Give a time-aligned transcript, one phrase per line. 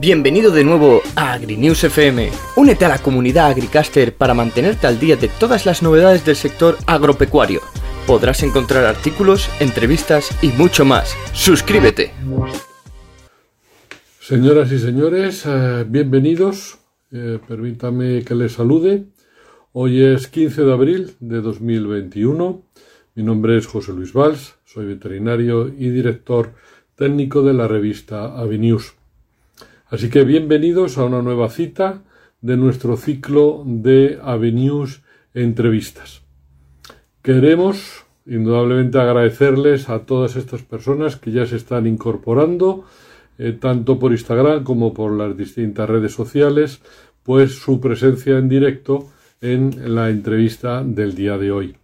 [0.00, 2.30] Bienvenido de nuevo a AgriNews FM.
[2.54, 6.76] Únete a la comunidad Agricaster para mantenerte al día de todas las novedades del sector
[6.86, 7.60] agropecuario.
[8.06, 11.16] Podrás encontrar artículos, entrevistas y mucho más.
[11.32, 12.12] Suscríbete.
[14.20, 16.78] Señoras y señores, eh, bienvenidos.
[17.10, 19.06] Eh, permítame que les salude.
[19.72, 22.62] Hoy es 15 de abril de 2021.
[23.16, 26.54] Mi nombre es José Luis Valls, soy veterinario y director
[26.94, 28.97] técnico de la revista AviNews.
[29.90, 32.02] Así que bienvenidos a una nueva cita
[32.42, 35.00] de nuestro ciclo de Avenues
[35.32, 36.20] Entrevistas.
[37.22, 42.84] Queremos indudablemente agradecerles a todas estas personas que ya se están incorporando,
[43.38, 46.82] eh, tanto por Instagram como por las distintas redes sociales,
[47.22, 49.08] pues su presencia en directo
[49.40, 51.76] en la entrevista del día de hoy.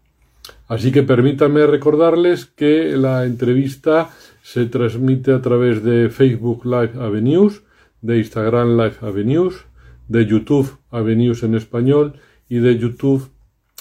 [0.69, 4.11] Así que permítanme recordarles que la entrevista
[4.43, 7.64] se transmite a través de Facebook Live Avenues,
[8.05, 9.65] de Instagram Live Avenues,
[10.09, 12.13] de YouTube Avenues en español
[12.51, 13.31] y de YouTube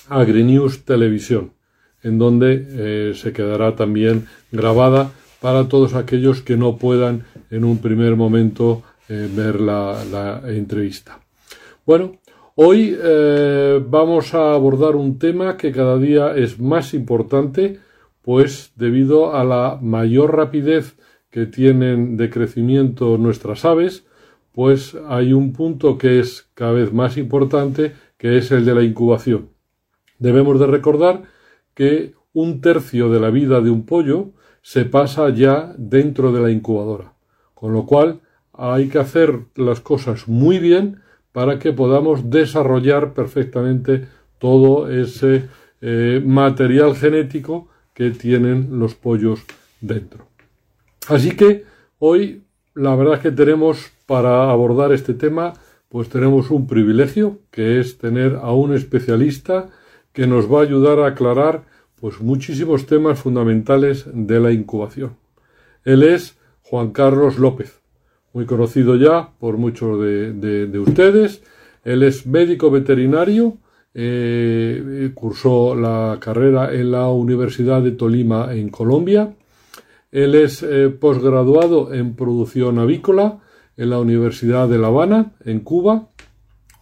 [0.07, 1.51] AgriNews Televisión,
[2.03, 7.79] en donde eh, se quedará también grabada para todos aquellos que no puedan en un
[7.79, 11.19] primer momento eh, ver la, entrevista.
[11.85, 12.13] Bueno,
[12.55, 17.77] hoy eh, vamos a abordar un tema que cada día es más importante,
[18.21, 20.95] pues debido a la mayor rapidez
[21.29, 24.05] que tienen de crecimiento nuestras aves,
[24.53, 28.83] pues hay un punto que es cada vez más importante, que es el de la
[28.83, 29.49] incubación.
[30.19, 31.23] Debemos de recordar
[31.73, 34.31] que un tercio de la vida de un pollo
[34.61, 37.13] se pasa ya dentro de la incubadora,
[37.53, 38.21] con lo cual
[38.53, 45.49] hay que hacer las cosas muy bien para que podamos desarrollar perfectamente todo ese
[45.81, 49.43] eh, material genético que tienen los pollos
[49.81, 50.27] dentro.
[51.07, 51.65] Así que
[51.99, 52.43] hoy
[52.75, 55.53] la verdad es que tenemos para abordar este tema,
[55.89, 59.69] pues tenemos un privilegio, que es tener a un especialista
[60.11, 61.65] que nos va a ayudar a aclarar
[61.99, 65.15] pues muchísimos temas fundamentales de la incubación.
[65.85, 67.79] Él es Juan Carlos López,
[68.33, 71.43] muy conocido ya por muchos de, ustedes.
[71.83, 73.57] Él es médico veterinario,
[73.93, 79.35] eh, cursó la carrera en la Universidad de Tolima en Colombia.
[80.11, 83.42] Él es eh, posgraduado en producción avícola
[83.77, 86.09] en la Universidad de La Habana, en Cuba.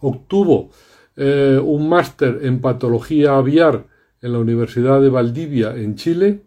[0.00, 0.70] Obtuvo
[1.16, 3.86] eh, un máster en patología aviar
[4.20, 6.42] en la Universidad de Valdivia, en Chile.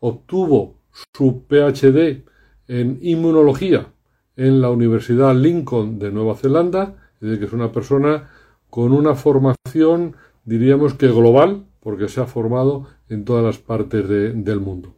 [0.00, 0.76] Obtuvo
[1.12, 2.24] su PhD
[2.68, 3.86] en inmunología
[4.36, 8.30] en la Universidad Lincoln de Nueva Zelanda, es decir, que es una persona
[8.70, 14.60] con una formación, diríamos que global, porque se ha formado en todas las partes del
[14.60, 14.94] mundo.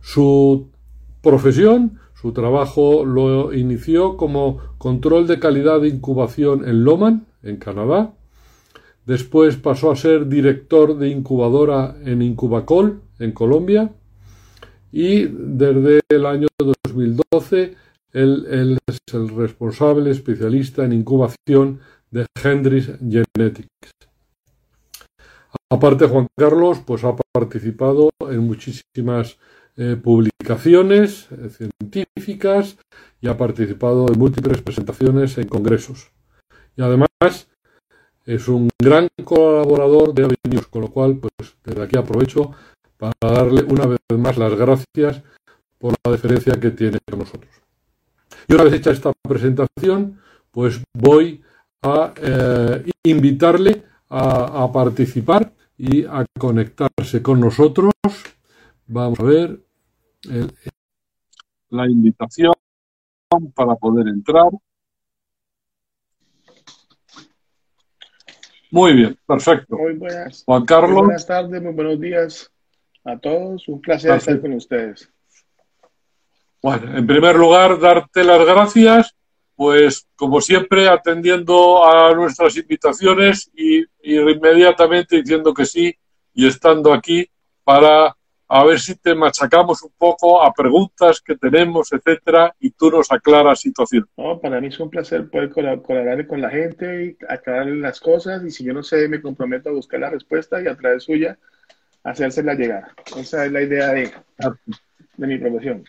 [0.00, 0.68] Su
[1.22, 8.12] profesión su trabajo lo inició como control de calidad de incubación en Loman, en Canadá.
[9.06, 13.90] Después pasó a ser director de incubadora en Incubacol, en Colombia.
[14.92, 17.74] Y desde el año 2012
[18.12, 23.68] él, es el responsable especialista en incubación de Hendrix Genetics.
[25.70, 29.38] Aparte, Juan Carlos pues, ha participado en muchísimas
[29.76, 32.76] eh, publicaciones eh, científicas
[33.20, 36.10] y ha participado en múltiples presentaciones en congresos.
[36.76, 37.08] Y además
[38.26, 42.52] es un gran colaborador de Avenues, con lo cual, pues desde aquí aprovecho
[42.96, 45.22] para darle una vez más las gracias
[45.78, 47.50] por la deferencia que tiene con nosotros.
[48.46, 50.20] Y una vez hecha esta presentación,
[50.50, 51.42] pues voy
[51.82, 57.92] a eh, invitarle a participar y a conectarse con nosotros.
[58.92, 59.60] Vamos a ver
[61.68, 62.52] la invitación
[63.54, 64.50] para poder entrar.
[68.72, 69.76] Muy bien, perfecto.
[69.76, 70.42] Muy buenas.
[70.44, 71.04] Juan Carlos.
[71.04, 72.52] buenas tardes, muy buenos días
[73.04, 73.68] a todos.
[73.68, 75.08] Un placer estar con ustedes.
[76.60, 79.14] Bueno, en primer lugar, darte las gracias,
[79.54, 85.94] pues como siempre, atendiendo a nuestras invitaciones y, y inmediatamente diciendo que sí
[86.34, 87.30] y estando aquí
[87.62, 88.16] para
[88.52, 93.12] a ver si te machacamos un poco a preguntas que tenemos, etcétera, y tú nos
[93.12, 94.08] aclaras situación.
[94.16, 98.42] No, para mí es un placer poder colaborar con la gente y aclararle las cosas,
[98.44, 101.38] y si yo no sé, me comprometo a buscar la respuesta y a través suya
[102.02, 102.88] hacérsela llegar.
[103.16, 104.12] Esa es la idea de,
[105.16, 105.84] de mi profesión.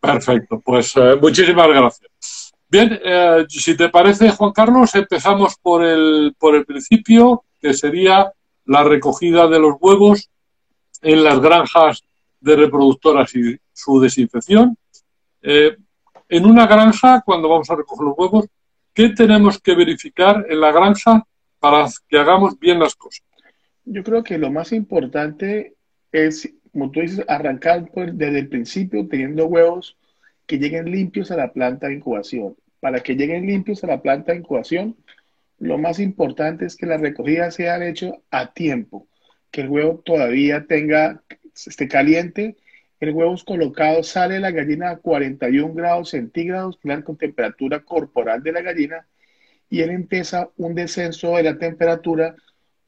[0.00, 2.52] Perfecto, pues eh, muchísimas gracias.
[2.68, 8.30] Bien, eh, si te parece, Juan Carlos, empezamos por el, por el principio, que sería
[8.66, 10.28] la recogida de los huevos
[11.02, 12.04] en las granjas
[12.40, 14.76] de reproductoras y su desinfección.
[15.42, 15.76] Eh,
[16.28, 18.46] en una granja, cuando vamos a recoger los huevos,
[18.94, 21.26] ¿qué tenemos que verificar en la granja
[21.58, 23.24] para que hagamos bien las cosas?
[23.84, 25.74] Yo creo que lo más importante
[26.10, 29.96] es, como tú dices, arrancar desde el principio teniendo huevos
[30.46, 32.56] que lleguen limpios a la planta de incubación.
[32.80, 34.96] Para que lleguen limpios a la planta de incubación,
[35.58, 39.06] lo más importante es que la recogida sea hecho a tiempo,
[39.52, 41.22] que el huevo todavía tenga,
[41.54, 42.56] esté caliente,
[42.98, 48.52] el huevo es colocado, sale la gallina a 41 grados centígrados, con temperatura corporal de
[48.52, 49.06] la gallina,
[49.68, 52.34] y él empieza un descenso de la temperatura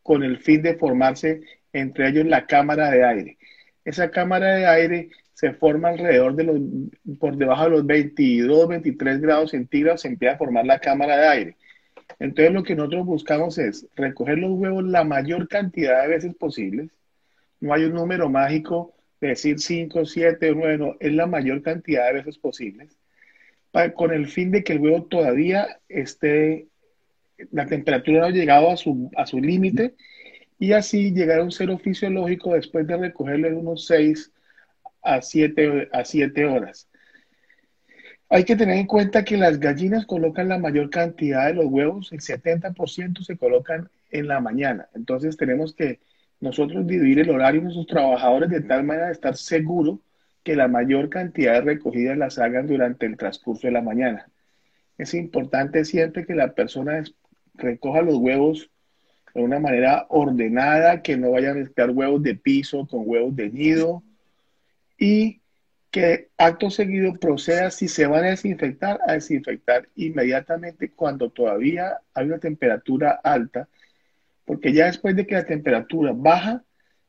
[0.02, 3.38] con el fin de formarse entre ellos la cámara de aire.
[3.84, 6.60] Esa cámara de aire se forma alrededor de los,
[7.18, 11.28] por debajo de los 22, 23 grados centígrados, se empieza a formar la cámara de
[11.28, 11.56] aire.
[12.18, 16.90] Entonces lo que nosotros buscamos es recoger los huevos la mayor cantidad de veces posibles.
[17.60, 21.62] No hay un número mágico de decir 5, 7 o 9, no, es la mayor
[21.62, 22.96] cantidad de veces posibles,
[23.94, 26.68] con el fin de que el huevo todavía esté
[27.50, 29.94] la temperatura no ha llegado a su, a su límite
[30.58, 34.32] y así llegar a un cero fisiológico después de recogerlo en unos 6
[35.02, 36.88] a 7, a 7 horas.
[38.34, 42.10] Hay que tener en cuenta que las gallinas colocan la mayor cantidad de los huevos,
[42.10, 44.88] el 70% se colocan en la mañana.
[44.92, 46.00] Entonces tenemos que
[46.40, 50.00] nosotros dividir el horario de nuestros trabajadores de tal manera de estar seguro
[50.42, 54.28] que la mayor cantidad de recogidas las hagan durante el transcurso de la mañana.
[54.98, 57.04] Es importante siempre que la persona
[57.54, 58.68] recoja los huevos
[59.32, 63.50] de una manera ordenada, que no vaya a mezclar huevos de piso con huevos de
[63.50, 64.02] nido
[64.98, 65.40] y
[65.94, 72.26] que acto seguido proceda, si se van a desinfectar, a desinfectar inmediatamente cuando todavía hay
[72.26, 73.68] una temperatura alta,
[74.44, 76.64] porque ya después de que la temperatura baja,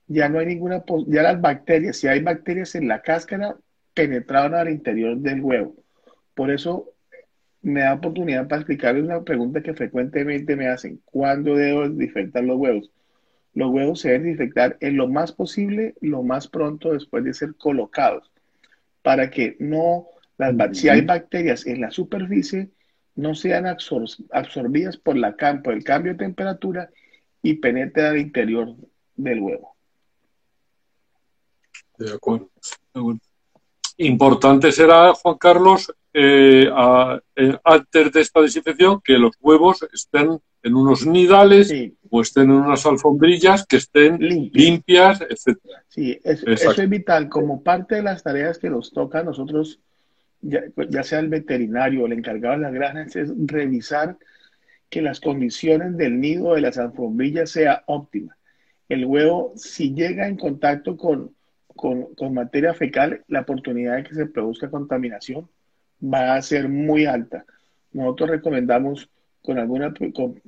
[0.05, 3.57] ya no hay ninguna, ya las bacterias, si hay bacterias en la cáscara,
[3.95, 5.75] penetraron al interior del huevo.
[6.35, 6.93] Por eso
[7.63, 11.01] me da oportunidad para explicarles una pregunta que frecuentemente me hacen.
[11.05, 12.91] ¿Cuándo debo desinfectar los huevos?
[13.55, 17.55] Los huevos se deben desinfectar en lo más posible, lo más pronto después de ser
[17.55, 18.31] colocados,
[19.05, 22.71] para que no, las, si hay bacterias en la superficie,
[23.13, 26.89] no sean absorbidas por, la, por el cambio de temperatura
[27.43, 28.75] y penetren al interior
[29.15, 29.75] del huevo.
[31.99, 32.49] De acuerdo.
[33.97, 36.67] Importante será, Juan Carlos, eh,
[37.35, 41.71] eh, antes de esta desinfección que los huevos estén en unos nidales
[42.09, 45.59] o estén en unas alfombrillas que estén limpias, etc.
[45.87, 47.29] Sí, eso es vital.
[47.29, 49.79] Como parte de las tareas que nos toca a nosotros,
[50.41, 50.63] ya,
[51.03, 54.17] sea el veterinario o el encargado de las granjas, es revisar
[54.89, 58.35] que las condiciones del nido de las alfombrillas sea óptima.
[58.89, 61.35] El huevo, si llega en contacto con,
[61.67, 65.47] con, con materia fecal, la oportunidad de que se produzca contaminación
[66.03, 67.45] va a ser muy alta.
[67.91, 69.09] Nosotros recomendamos
[69.45, 69.93] con alguna,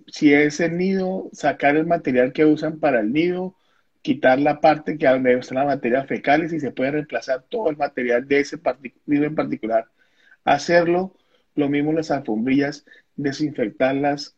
[0.08, 3.56] si es el nido, sacar el material que usan para el nido,
[4.02, 8.28] quitar la parte que está la materia fecal y se puede reemplazar todo el material
[8.28, 8.58] de ese
[9.06, 9.86] nido en particular.
[10.44, 11.16] Hacerlo,
[11.56, 12.86] lo mismo las alfombrillas,
[13.16, 14.36] desinfectarlas,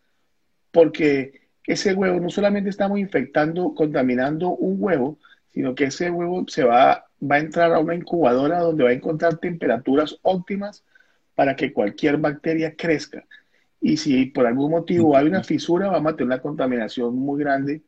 [0.72, 5.20] porque ese huevo no solamente estamos infectando, contaminando un huevo,
[5.54, 8.94] sino que ese huevo se va, va a entrar a una incubadora donde va a
[8.94, 10.84] encontrar temperaturas óptimas
[11.36, 13.26] para que cualquier bacteria crezca.
[13.82, 17.82] Y si por algún motivo hay una fisura, vamos a tener una contaminación muy grande,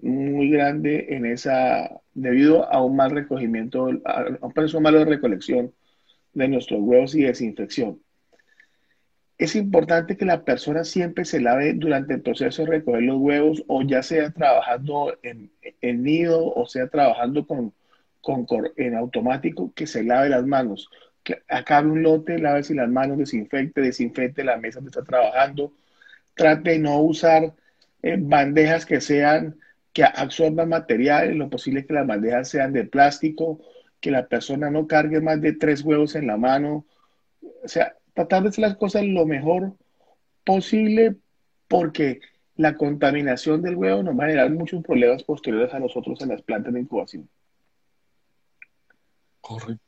[0.00, 5.72] muy grande en esa, debido a un mal recogimiento, a un proceso malo de recolección
[6.32, 8.00] de nuestros huevos y desinfección.
[9.36, 13.64] Es importante que la persona siempre se lave durante el proceso de recoger los huevos,
[13.66, 15.50] o ya sea trabajando en,
[15.80, 17.72] en nido o sea trabajando con,
[18.20, 20.88] con, en automático, que se lave las manos
[21.48, 25.72] acabe un lote, lávese las manos, desinfecte, desinfecte la mesa donde está trabajando,
[26.34, 27.54] trate de no usar
[28.02, 29.58] eh, bandejas que sean,
[29.92, 33.60] que absorban material, lo posible que las bandejas sean de plástico,
[34.00, 36.84] que la persona no cargue más de tres huevos en la mano,
[37.40, 39.74] o sea, tratar de hacer las cosas lo mejor
[40.44, 41.16] posible
[41.68, 42.20] porque
[42.56, 46.42] la contaminación del huevo nos va a generar muchos problemas posteriores a nosotros en las
[46.42, 47.28] plantas de incubación.
[49.40, 49.82] Correcto.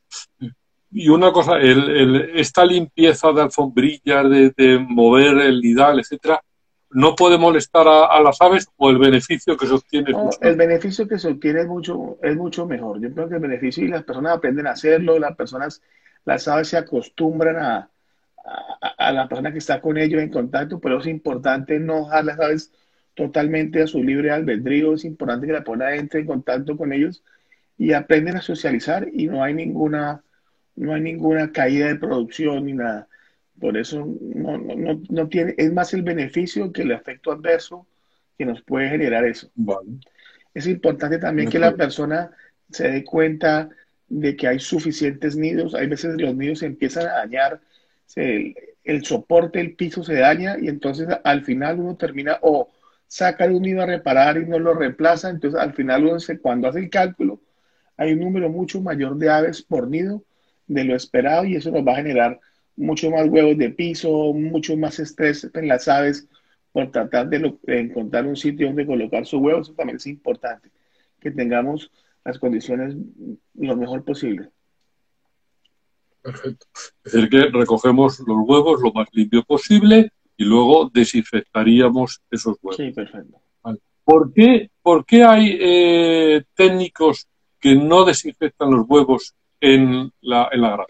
[0.91, 6.41] Y una cosa, esta limpieza de alfombrillas, de, mover el lidal, etcétera,
[6.91, 10.13] no puede molestar a, las aves o el beneficio que se obtiene.
[10.41, 13.01] el beneficio que se obtiene es mucho, es mucho mejor.
[13.01, 15.81] Yo creo que el beneficio y las personas aprenden a hacerlo, las personas,
[16.23, 17.89] las aves se acostumbran a,
[18.97, 22.39] a, la persona que está con ellos en contacto, pero es importante no dejar las
[22.39, 22.71] aves
[23.13, 27.23] totalmente a su libre albedrío, es importante que la persona entre en contacto con ellos
[27.77, 30.23] y aprenden a socializar y no hay ninguna
[30.77, 33.07] no hay ninguna caída de producción ni nada.
[33.59, 37.87] Por eso no, no, no tiene, es más el beneficio que el efecto adverso
[38.37, 39.49] que nos puede generar eso.
[40.53, 42.31] Es importante también que la persona
[42.69, 43.69] se dé cuenta
[44.07, 45.73] de que hay suficientes nidos.
[45.73, 47.59] Hay veces los nidos se empiezan a dañar,
[48.15, 52.71] el, el, soporte del piso se daña y entonces al final uno termina o
[53.07, 55.31] saca un nido a reparar y no lo reemplaza.
[55.31, 57.41] Entonces al final uno se, cuando hace el cálculo
[57.97, 60.23] hay un número mucho mayor de aves por nido
[60.67, 62.39] de lo esperado y eso nos va a generar
[62.75, 66.27] mucho más huevos de piso, mucho más estrés en las aves
[66.71, 69.61] por tratar de, encontrar un sitio donde colocar su huevo.
[69.61, 70.69] Eso también es importante,
[71.19, 71.91] que tengamos
[72.23, 72.95] las condiciones
[73.55, 74.49] lo mejor posible.
[76.21, 76.67] Perfecto.
[77.03, 82.77] Es decir, que recogemos los huevos lo más limpio posible y luego desinfectaríamos esos huevos.
[82.77, 83.41] Sí, perfecto.
[84.03, 87.27] ¿Por, qué, ¿Por qué hay eh, técnicos
[87.59, 90.85] que no desinfectan los huevos en la, en la granja?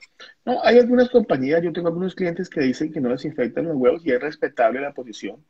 [0.46, 4.06] No, hay algunas compañías, yo tengo algunos clientes que dicen que no desinfectan los huevos
[4.06, 5.44] y es respetable la posición.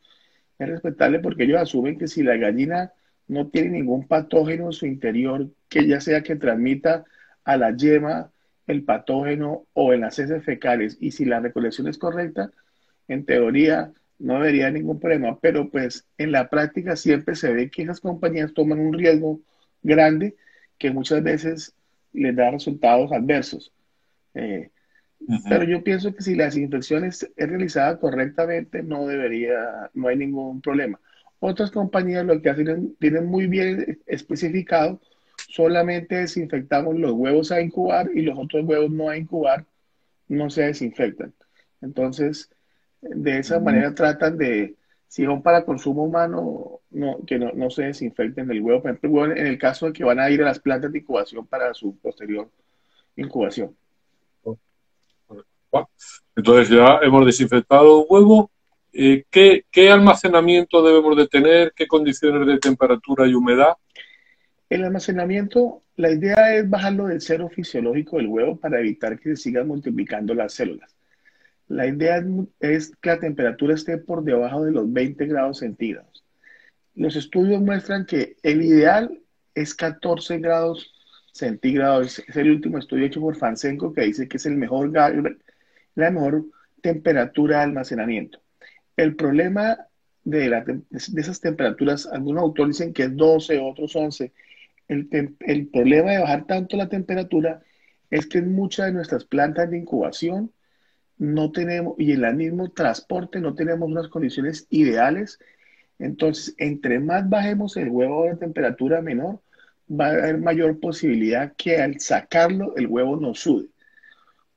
[0.57, 2.91] Es respetable porque ellos asumen que si la gallina
[3.27, 7.05] no tiene ningún patógeno en su interior, que ya sea que transmita
[7.43, 8.31] a la yema
[8.65, 12.51] el patógeno o en las heces fecales, y si la recolección es correcta,
[13.07, 17.83] en teoría no debería ningún problema, pero pues en la práctica siempre se ve que
[17.83, 19.39] esas compañías toman un riesgo
[19.83, 20.35] grande
[20.77, 21.75] que muchas veces
[22.13, 23.73] les da resultados adversos.
[24.33, 24.69] Eh,
[25.49, 30.61] pero yo pienso que si la desinfección es, realizada correctamente, no debería, no hay ningún
[30.61, 30.99] problema.
[31.39, 35.01] Otras compañías lo que hacen tienen muy bien especificado,
[35.49, 39.65] solamente desinfectamos los huevos a incubar y los otros huevos no a incubar
[40.27, 41.33] no se desinfectan.
[41.81, 42.49] Entonces,
[43.01, 44.75] de esa manera tratan de,
[45.07, 48.81] si son para consumo humano, no, que no, no se desinfecten el huevo.
[48.81, 51.45] Por ejemplo, en el caso de que van a ir a las plantas de incubación
[51.47, 52.49] para su posterior
[53.15, 53.75] incubación.
[56.35, 58.51] Entonces ya hemos desinfectado el huevo.
[58.93, 61.73] Eh, ¿qué, ¿Qué almacenamiento debemos de tener?
[61.75, 63.73] ¿Qué condiciones de temperatura y humedad?
[64.69, 69.43] El almacenamiento, la idea es bajarlo del cero fisiológico del huevo para evitar que se
[69.43, 70.96] sigan multiplicando las células.
[71.67, 72.23] La idea
[72.59, 76.23] es que la temperatura esté por debajo de los 20 grados centígrados.
[76.95, 79.21] Los estudios muestran que el ideal
[79.53, 80.93] es 14 grados
[81.33, 82.19] centígrados.
[82.19, 86.45] Es el último estudio hecho por Fansenko que dice que es el mejor, la mejor
[86.81, 88.39] temperatura de almacenamiento.
[88.95, 89.77] El problema
[90.23, 94.31] de, de esas temperaturas, algunos autores dicen que es 12, otros 11.
[94.87, 97.61] El, el problema de bajar tanto la temperatura
[98.09, 100.51] es que en muchas de nuestras plantas de incubación
[101.17, 105.39] no tenemos, y en el mismo transporte no tenemos unas condiciones ideales.
[105.99, 109.39] Entonces, entre más bajemos el huevo de temperatura menor,
[109.89, 113.67] va a haber mayor posibilidad que al sacarlo el huevo no sude.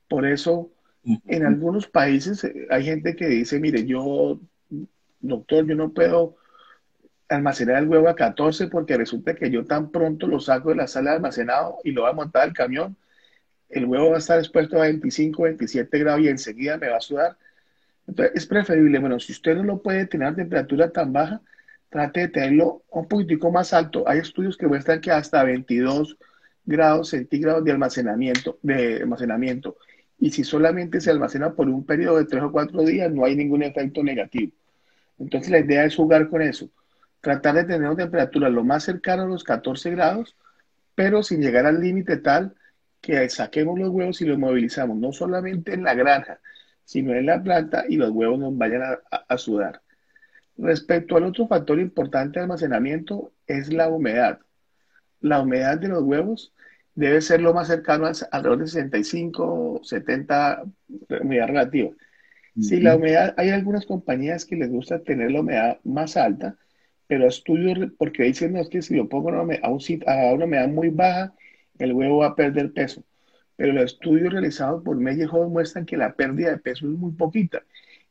[0.09, 0.71] Por eso,
[1.05, 4.40] en algunos países eh, hay gente que dice, mire, yo,
[5.21, 6.37] doctor, yo no puedo
[7.29, 10.88] almacenar el huevo a 14 porque resulta que yo tan pronto lo saco de la
[10.88, 12.97] sala de almacenado y lo voy a montar al camión
[13.71, 17.00] el huevo va a estar expuesto a 25, 27 grados y enseguida me va a
[17.00, 17.37] sudar.
[18.07, 21.41] Entonces, es preferible, bueno, si usted no lo puede tener temperatura tan baja,
[21.89, 24.05] trate de tenerlo un poquitico más alto.
[24.09, 26.19] Hay estudios que muestran que hasta 22
[26.65, 29.77] grados centígrados de almacenamiento, de almacenamiento.
[30.19, 33.37] Y si solamente se almacena por un periodo de 3 o 4 días, no hay
[33.37, 34.53] ningún efecto negativo.
[35.19, 36.69] Entonces, la idea es jugar con eso.
[37.21, 40.37] Tratar de tener una temperatura lo más cercana a los 14 grados,
[40.95, 42.55] pero sin llegar al límite tal
[43.00, 46.40] que saquemos los huevos y los movilizamos, no solamente en la granja,
[46.85, 49.83] sino en la planta y los huevos nos vayan a, sudar.
[50.57, 54.40] Respecto al otro factor importante de almacenamiento es la humedad.
[55.21, 56.52] La humedad de los huevos
[56.95, 60.64] debe ser lo más cercano a alrededor de 65, 70
[61.23, 61.90] humedad relativa.
[62.61, 66.57] Si la humedad, hay algunas compañías que les gusta tener la humedad más alta,
[67.07, 70.90] pero estudios, porque dicen no, es que si lo pongo a, a una humedad muy
[70.90, 71.33] baja,
[71.81, 73.03] el huevo va a perder peso.
[73.57, 77.63] Pero los estudios realizados por Meyer muestran que la pérdida de peso es muy poquita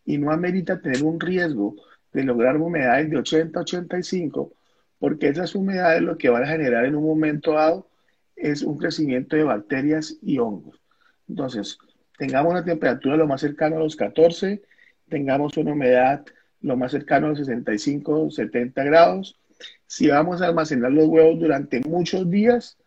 [0.05, 1.75] y no amerita tener un riesgo
[2.11, 4.53] de lograr humedades de 80 85,
[4.97, 7.87] porque esas humedades lo que van a generar en un momento dado
[8.35, 10.79] es un crecimiento de bacterias y hongos.
[11.27, 11.77] Entonces,
[12.17, 14.61] tengamos una temperatura lo más cercano a los 14,
[15.09, 16.25] tengamos una humedad
[16.61, 19.39] lo más cercano a los 65, 70 grados.
[19.87, 22.77] Si vamos a almacenar los huevos durante muchos días,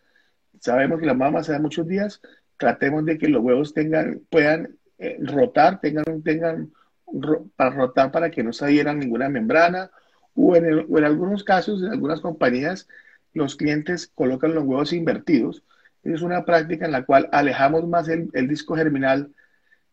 [0.63, 2.21] sabemos que la mamá se da muchos días,
[2.57, 6.73] tratemos de que los huevos tengan, puedan eh, rotar, tengan, tengan
[7.57, 9.91] para rotar para que no se adhieran ninguna membrana,
[10.35, 12.89] o en, en algunos casos, en algunas compañías,
[13.35, 15.65] los clientes colocan los huevos invertidos,
[16.05, 19.33] Es una práctica en la cual alejamos más el, disco germinal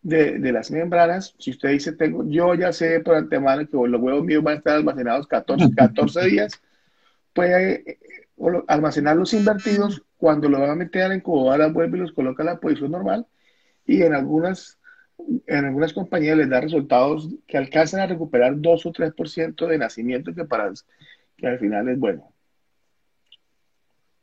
[0.02, 1.36] de, las membranas.
[1.40, 4.58] Si usted dice, tengo, yo ya sé por antemano que los huevos míos van a
[4.58, 6.62] estar almacenados 14, 14 días,
[7.34, 8.00] puede
[8.40, 10.02] eh, almacenarlos invertidos.
[10.18, 12.92] Cuando lo va a meter a la incubadora, vuelve y los coloca en la posición
[12.92, 13.26] normal.
[13.86, 14.80] Y en algunas,
[15.48, 20.34] en algunas compañías les da resultados que alcanzan a recuperar 2 o 3% de nacimiento,
[20.34, 20.72] que, para,
[21.38, 22.32] que al final es bueno.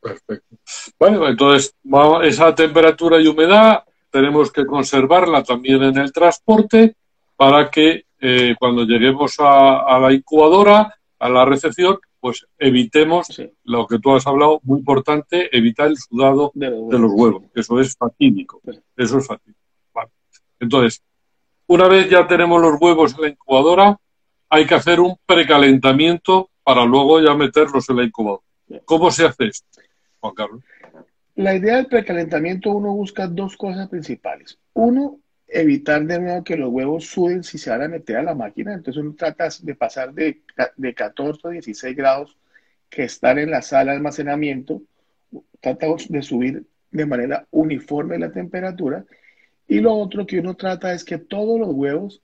[0.01, 0.55] Perfecto.
[0.99, 1.75] Bueno, entonces
[2.23, 6.95] esa temperatura y humedad tenemos que conservarla también en el transporte
[7.35, 13.27] para que eh, cuando lleguemos a, la incubadora, a la recepción, pues evitemos
[13.63, 17.43] lo que tú has hablado, muy importante, evitar el sudado de los huevos.
[17.53, 18.61] Eso es fatídico.
[18.95, 19.59] Eso es fatídico.
[20.59, 21.03] Entonces,
[21.67, 23.99] una vez ya tenemos los huevos en la incubadora,
[24.49, 28.43] hay que hacer un precalentamiento para luego ya meterlos en la incubadora.
[28.85, 29.67] ¿Cómo se hace esto?
[30.19, 30.63] Juan Carlos.
[31.35, 34.57] La idea del precalentamiento, uno busca dos cosas principales.
[34.73, 38.35] Uno, evitar de nuevo que los huevos suden si se van a meter a la
[38.35, 38.73] máquina.
[38.73, 40.41] Entonces uno trata de pasar de,
[40.75, 42.37] de 14 a 16 grados
[42.89, 44.81] que están en la sala de almacenamiento,
[45.59, 49.05] trata de subir de manera uniforme la temperatura.
[49.67, 52.21] Y lo otro que uno trata es que todos los huevos,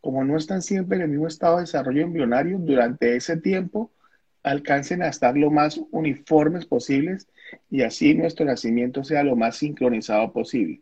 [0.00, 3.90] como no están siempre en el mismo estado de desarrollo embrionario, durante ese tiempo
[4.42, 7.28] alcancen a estar lo más uniformes posibles
[7.70, 10.80] y así nuestro nacimiento sea lo más sincronizado posible.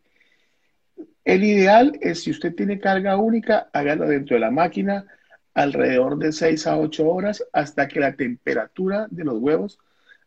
[1.25, 5.07] El ideal es si usted tiene carga única, hágalo dentro de la máquina
[5.55, 9.79] alrededor de 6 a 8 horas hasta que la temperatura de los huevos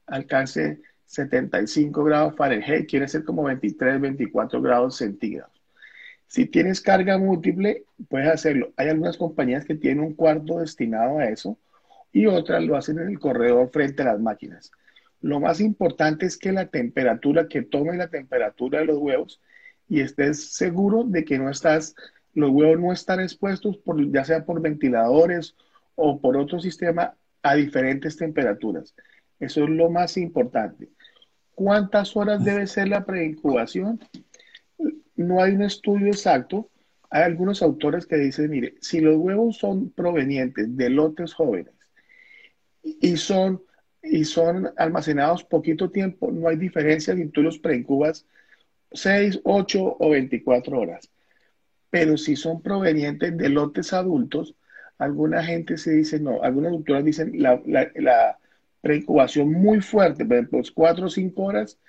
[0.05, 5.51] alcance 75 grados Fahrenheit, quiere ser como 23, 24 grados centígrados.
[6.27, 8.73] Si tienes carga múltiple, puedes hacerlo.
[8.75, 11.59] Hay algunas compañías que tienen un cuarto destinado a eso
[12.11, 14.71] y otras lo hacen en el corredor frente a las máquinas.
[15.21, 19.39] Lo más importante es que la temperatura, que tome la temperatura de los huevos
[19.87, 21.95] y estés seguro de que no estás,
[22.33, 25.55] los huevos no están expuestos por, ya sea por ventiladores
[25.95, 28.95] o por otro sistema a diferentes temperaturas.
[29.39, 30.89] Eso es lo más importante.
[31.53, 33.99] ¿Cuántas horas debe ser la preincubación?
[35.15, 36.69] No hay un estudio exacto.
[37.09, 41.73] Hay algunos autores que dicen, mire, si los huevos son provenientes de lotes jóvenes
[42.81, 43.61] y son,
[44.01, 48.25] y son almacenados poquito tiempo, no hay diferencia si tú los preincubas
[48.93, 51.09] 6, 8 o 24 horas.
[51.89, 54.55] Pero si son provenientes de lotes adultos,
[54.97, 58.39] alguna gente se dice, no, algunas doctoras dicen la, la,
[58.81, 61.79] preincubación muy fuerte, pues 4 o 5 horas,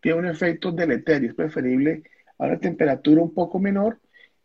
[0.00, 1.30] tiene un efecto deleterio.
[1.30, 2.02] Es preferible
[2.38, 4.00] a una temperatura un poco menor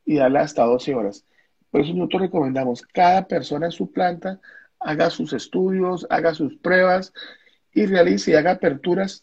[0.06, 1.26] y darla hasta 12 horas.
[1.72, 4.40] Por eso nosotros recomendamos cada persona en su planta
[4.80, 7.12] haga sus estudios, haga sus pruebas
[7.74, 9.22] y realice y haga aperturas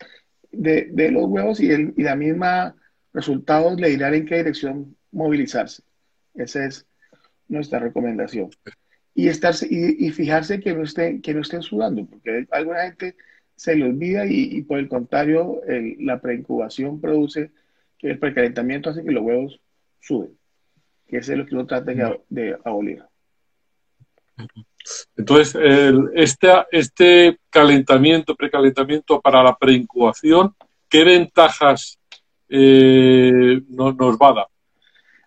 [0.50, 2.74] de, los huevos y la misma
[3.12, 5.83] resultados le dirán en qué dirección movilizarse.
[6.35, 6.87] Esa es
[7.48, 8.51] nuestra recomendación.
[9.14, 13.16] Y, estarse, y, fijarse que no, estén, que no estén sudando, porque alguna gente
[13.55, 15.61] se le olvida y, por el contrario,
[15.98, 17.51] la preincubación produce
[17.98, 19.61] que el precalentamiento hace que los huevos
[20.01, 20.37] suben,
[21.07, 23.05] que ese es lo que uno trata de, de abolir.
[25.16, 25.57] Entonces,
[26.14, 30.55] este, este calentamiento, precalentamiento para la preincubación,
[30.88, 31.98] ¿qué ventajas
[32.52, 34.46] eh, nos va a dar?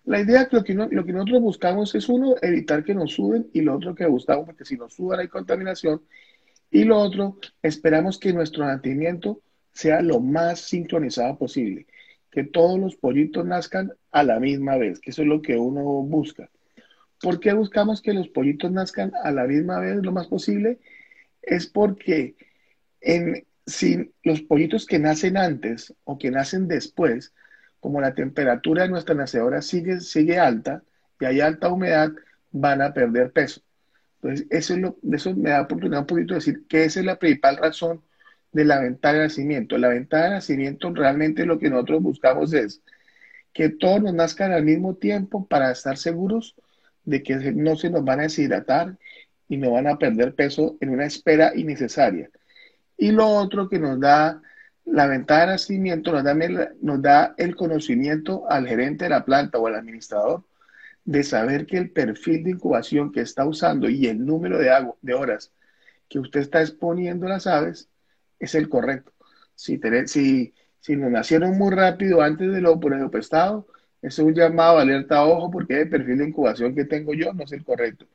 [0.04, 3.74] La idea que lo, que nosotros buscamos es uno, evitar que nos suben y lo
[3.74, 6.02] otro que buscamos, porque si nos suban hay contaminación.
[6.70, 9.40] Y lo otro, esperamos que nuestro nacimiento
[9.72, 11.86] sea lo más sincronizado posible,
[12.30, 15.82] que todos los pollitos nazcan a la misma vez, que eso es lo que uno
[15.82, 16.48] busca.
[17.20, 20.78] ¿Por qué buscamos que los pollitos nazcan a la misma vez lo más posible?
[21.42, 22.36] Es porque
[23.00, 27.34] en, si los pollitos que nacen antes o que nacen después,
[27.80, 30.82] como la temperatura de nuestra nacedora sigue, sigue alta
[31.20, 32.12] y hay alta humedad,
[32.52, 33.60] van a perder peso.
[34.22, 37.06] Entonces, eso, es lo, eso me da oportunidad un poquito de decir que esa es
[37.06, 38.02] la principal razón
[38.52, 39.78] de la ventana de nacimiento.
[39.78, 42.82] La ventana de nacimiento realmente lo que nosotros buscamos es
[43.52, 46.56] que todos nos nazcan al mismo tiempo para estar seguros
[47.04, 48.98] de que no se nos van a deshidratar
[49.48, 52.30] y no van a perder peso en una espera innecesaria.
[52.96, 54.42] Y lo otro que nos da
[54.84, 56.34] la ventana de nacimiento, nos da,
[56.80, 60.44] nos da el conocimiento al gerente de la planta o al administrador
[61.04, 64.70] de saber que el perfil de incubación que está usando y el número de,
[65.02, 65.52] de horas
[66.08, 67.88] que usted está exponiendo las aves
[68.38, 69.12] es el correcto.
[69.54, 73.66] Si, si, si nos nacieron muy rápido antes de lo por el estado,
[74.02, 77.52] es un llamado alerta ojo porque el perfil de incubación que tengo yo no es
[77.52, 78.06] el correcto.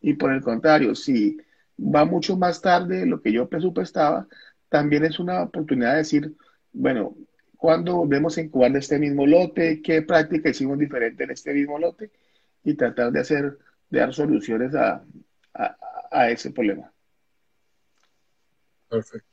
[0.00, 1.38] Y por el contrario, si
[1.78, 4.26] va mucho más tarde de lo que yo presupuestaba,
[4.68, 6.34] también es una oportunidad de decir,
[6.72, 7.16] bueno,
[7.56, 11.78] cuándo volvemos a incubar de este mismo lote, qué práctica hicimos diferente en este mismo
[11.78, 12.10] lote
[12.64, 15.02] y tratar de hacer, de dar soluciones a,
[16.10, 16.90] a, ese problema.
[18.88, 19.28] Perfecto.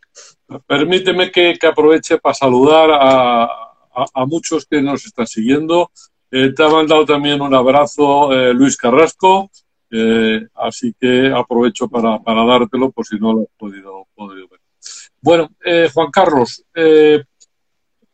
[0.66, 3.44] Permíteme que, aproveche para saludar a,
[4.14, 5.92] a, muchos que nos están siguiendo.
[6.32, 9.52] Eh, te ha mandado también un abrazo eh, Luis Carrasco,
[9.92, 14.60] eh, así que aprovecho para, para, dártelo por si no lo has podido, podido ver.
[15.22, 15.50] Bueno,
[15.94, 16.64] Juan Carlos,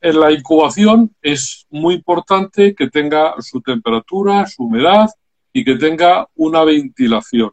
[0.02, 5.10] en la incubación es muy importante que tenga su temperatura, su humedad
[5.54, 7.52] y que tenga una ventilación.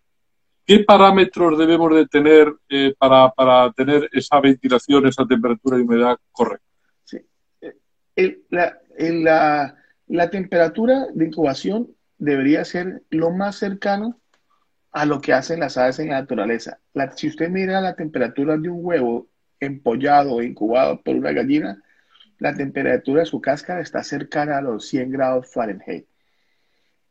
[0.64, 6.66] ¿Qué parámetros debemos de tener eh, para, tener esa ventilación, esa temperatura y humedad correcta?
[7.04, 7.18] Sí.
[8.50, 9.74] la,
[10.06, 14.20] la, temperatura de incubación debería ser lo más cercano
[14.90, 16.80] a lo que hacen las aves en la naturaleza.
[17.16, 19.28] si usted mira la temperatura de un huevo
[19.60, 21.82] empollado o incubado por una gallina,
[22.38, 26.06] la temperatura de su cáscara está cercana a los 100 grados Fahrenheit.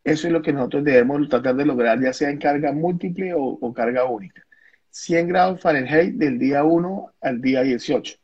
[0.03, 3.73] Eso es lo que nosotros debemos tratar de lograr, ya sea en carga múltiple o,
[3.73, 4.41] carga única.
[4.89, 8.15] 100 grados Fahrenheit del día 1 al día 18.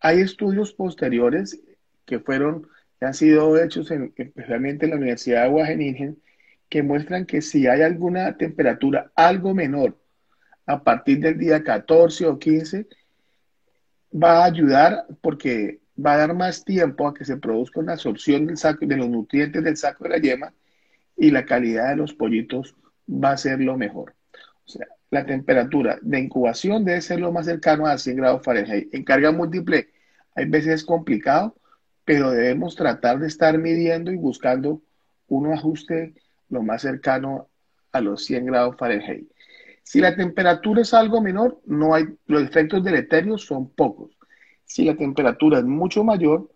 [0.00, 1.60] Hay estudios posteriores
[2.06, 2.66] que fueron,
[3.00, 6.22] han sido hechos especialmente en la Universidad de Wageningen,
[6.68, 9.98] que muestran que si hay alguna temperatura algo menor
[10.66, 12.86] a partir del día 14 o 15,
[14.12, 18.46] va a ayudar porque va a dar más tiempo a que se produzca una absorción
[18.46, 20.54] del saco, de los nutrientes del saco de la yema
[21.16, 22.76] y la calidad de los pollitos
[23.08, 24.14] va a ser lo mejor.
[24.64, 28.94] O sea, la temperatura de incubación debe ser lo más cercano a 100 grados Fahrenheit.
[28.94, 29.90] En carga múltiple,
[30.34, 31.56] hay veces es complicado,
[32.10, 34.82] pero debemos tratar de estar midiendo y buscando
[35.28, 36.12] un ajuste
[36.48, 37.46] lo más cercano
[37.92, 39.30] a los 100 grados Fahrenheit.
[39.84, 44.10] Si la temperatura es algo menor, no hay, los efectos deleterios son pocos
[44.64, 46.50] si la temperatura es mucho mayor,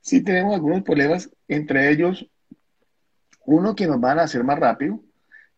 [0.00, 2.24] sí tenemos algunos problemas, entre ellos
[3.46, 5.02] uno que nos van a hacer más rápido.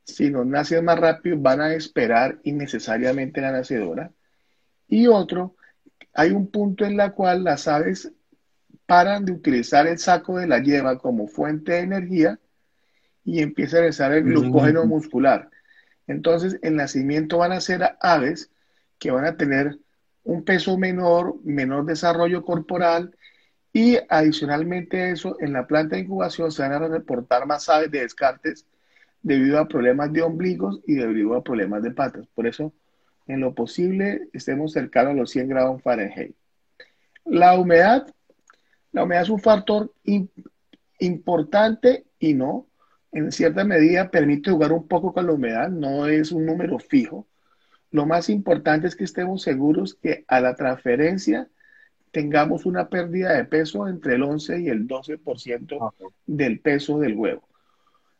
[0.04, 4.12] Si nos nacen más rápido, van a esperar innecesariamente la nacedora.
[4.88, 5.56] Y otro,
[6.14, 8.10] hay un punto en la cual las aves
[8.86, 12.38] paran de utilizar el saco de la yema como fuente de energía
[13.24, 15.48] y empiezan a usar el glucógeno muscular.
[16.06, 18.50] Entonces, el nacimiento van a ser aves
[18.98, 19.78] que van a tener
[20.24, 23.16] un peso menor, menor desarrollo corporal
[23.72, 27.90] y adicionalmente a eso, en la planta de incubación se van a reportar más aves
[27.90, 28.66] de descartes
[29.22, 32.26] debido a problemas de ombligos y debido a problemas de patas.
[32.34, 32.72] Por eso,
[33.26, 36.34] en lo posible, estemos cercanos a los 100 grados Fahrenheit.
[37.24, 38.06] La humedad,
[38.92, 39.92] la humedad es un factor
[40.98, 42.68] importante y no,
[43.10, 47.26] en cierta medida permite jugar un poco con la humedad, no es un número fijo,
[47.90, 51.48] lo más importante es que estemos seguros que a la transferencia
[52.10, 55.92] tengamos una pérdida de peso entre el 11 y el 12%
[56.26, 57.46] del peso del huevo.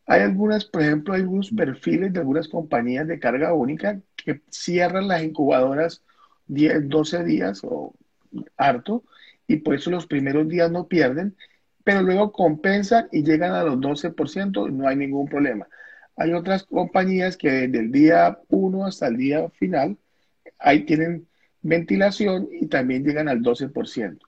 [0.07, 5.09] Hay algunas, por ejemplo, hay algunos perfiles de algunas compañías de carga única que cierran
[5.09, 6.03] las incubadoras
[6.49, 7.95] 10, 12 días o
[8.57, 9.05] harto
[9.53, 11.37] y por eso los primeros días no pierden,
[11.85, 15.69] pero luego compensan y llegan a los 12% y no hay ningún problema.
[16.17, 19.99] Hay otras compañías que desde el día 1 hasta el día final,
[20.59, 21.29] ahí tienen
[21.61, 24.19] ventilación y también llegan al 12%.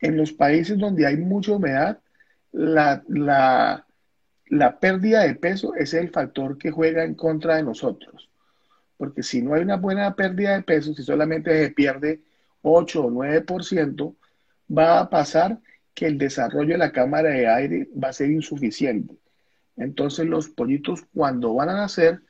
[0.00, 1.98] En los países donde hay mucha humedad,
[2.52, 8.30] la, la, pérdida de peso es el factor que juega en contra de nosotros.
[8.96, 12.22] Porque si no hay una buena pérdida de peso, si solamente se pierde
[12.62, 14.14] 8 o 9%,
[14.70, 15.58] va a pasar
[15.94, 19.14] que el desarrollo de la cámara de aire va a ser insuficiente.
[19.76, 22.20] Entonces los pollitos cuando van a nacer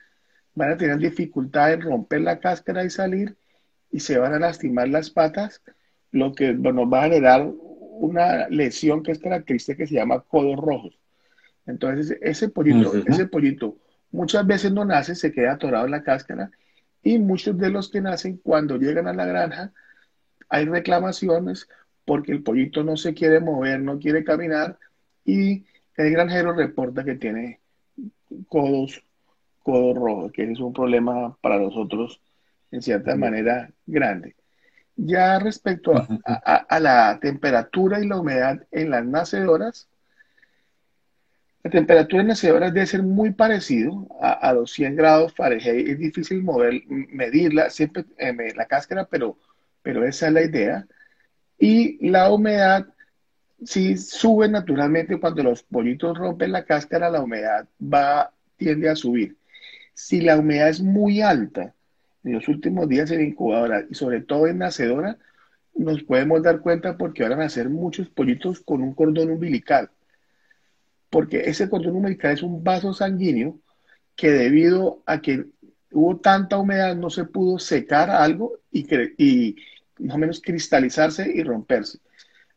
[0.54, 3.36] van a tener dificultad en romper la cáscara y salir
[3.90, 5.62] y se van a lastimar las patas,
[6.10, 10.56] lo que nos va a generar una lesión que es característica que se llama codos
[10.56, 10.98] rojos.
[11.66, 13.76] Entonces ese pollito, ese pollito
[14.10, 16.50] muchas veces no nace, se queda atorado en la cáscara
[17.02, 19.72] y muchos de los que nacen cuando llegan a la granja
[20.48, 21.68] hay reclamaciones
[22.08, 24.78] porque el pollito no se quiere mover, no quiere caminar
[25.26, 27.60] y el granjero reporta que tiene
[28.48, 29.04] codos,
[29.62, 32.22] codos rojos, que es un problema para nosotros
[32.70, 34.34] en cierta manera grande.
[34.96, 35.92] Ya respecto
[36.24, 39.86] a, la temperatura y la humedad en las nacedoras,
[41.62, 45.88] la temperatura en nacedoras debe ser muy parecido a, los 100 grados Fahrenheit.
[45.88, 49.36] Es difícil mover, medirla, siempre eh, la cáscara, pero,
[49.82, 50.86] pero esa es la idea.
[51.58, 52.86] Y la humedad
[53.64, 59.36] si sube naturalmente cuando los pollitos rompen la cáscara, la humedad va, tiende a subir.
[59.94, 61.74] Si la humedad es muy alta
[62.22, 65.18] en los últimos días en incubadora y sobre todo en nacedora,
[65.74, 69.90] nos podemos dar cuenta porque van a muchos pollitos con un cordón umbilical.
[71.10, 73.58] Porque ese cordón umbilical es un vaso sanguíneo
[74.14, 75.46] que debido a que
[75.90, 79.56] hubo tanta humedad no se pudo secar algo y
[79.98, 81.98] más o menos cristalizarse y romperse.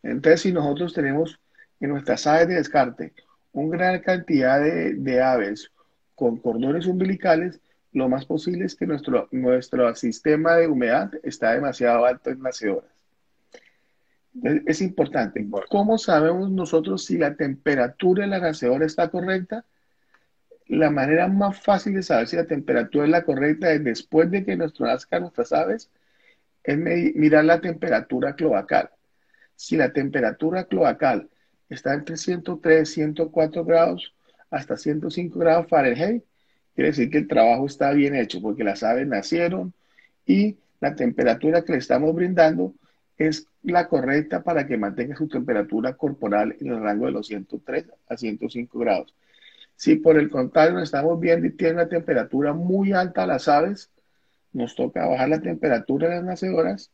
[0.04, 1.39] Entonces, si nosotros tenemos
[1.80, 3.13] en nuestras aves de descarte
[3.54, 5.71] una gran cantidad de, de aves
[6.15, 7.60] con cordones umbilicales,
[7.93, 12.89] lo más posible es que nuestro, nuestro sistema de humedad está demasiado alto en nacedoras.
[14.65, 15.45] Es importante.
[15.69, 19.65] ¿Cómo sabemos nosotros si la temperatura en la nacedora está correcta?
[20.67, 24.45] La manera más fácil de saber si la temperatura es la correcta es después de
[24.45, 25.89] que nuestro nazcan nuestras aves,
[26.63, 28.89] es mirar la temperatura cloacal.
[29.56, 31.30] Si la temperatura cloacal
[31.69, 34.13] está entre 103, 104 grados
[34.50, 36.24] hasta 105 grados Fahrenheit,
[36.76, 39.74] quiere decir que el trabajo está bien hecho porque las aves nacieron
[40.26, 42.74] y la temperatura que le estamos brindando
[43.17, 47.86] es la correcta para que mantenga su temperatura corporal en el rango de los 103
[48.08, 49.13] a 105 grados.
[49.76, 53.91] Si por el contrario estamos viendo y tiene una temperatura muy alta las aves,
[54.54, 56.92] nos toca bajar la temperatura de las nacedoras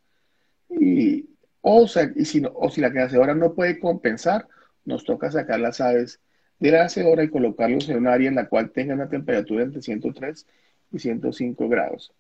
[0.70, 1.26] y,
[1.62, 4.48] o, y si, o si la nacedora no puede compensar,
[4.86, 6.20] nos toca sacar las aves
[6.60, 9.82] de la nacedora y colocarlos en un área en la cual tenga una temperatura entre
[9.82, 10.46] 103
[10.92, 12.12] y 105 grados.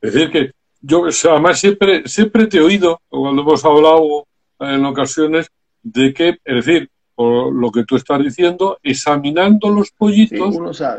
[0.00, 4.26] Es decir, que yo además siempre, siempre te he oído, cuando hemos hablado
[4.60, 5.48] en ocasiones,
[5.82, 10.56] de que, es decir, por lo que tú estás diciendo, examinando los pollitos,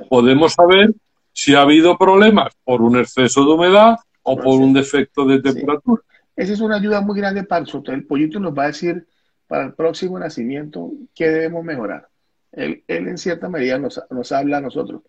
[0.09, 0.93] podemos saber
[1.37, 6.01] si ha habido problemas por un exceso de humedad o por un defecto de temperatura.
[6.35, 7.95] Esa es una ayuda muy grande para nosotros.
[7.95, 9.05] El pollito nos va a decir
[9.45, 12.09] para el próximo nacimiento qué debemos mejorar.
[12.51, 15.03] Él, en cierta medida nos, nos habla a nosotros.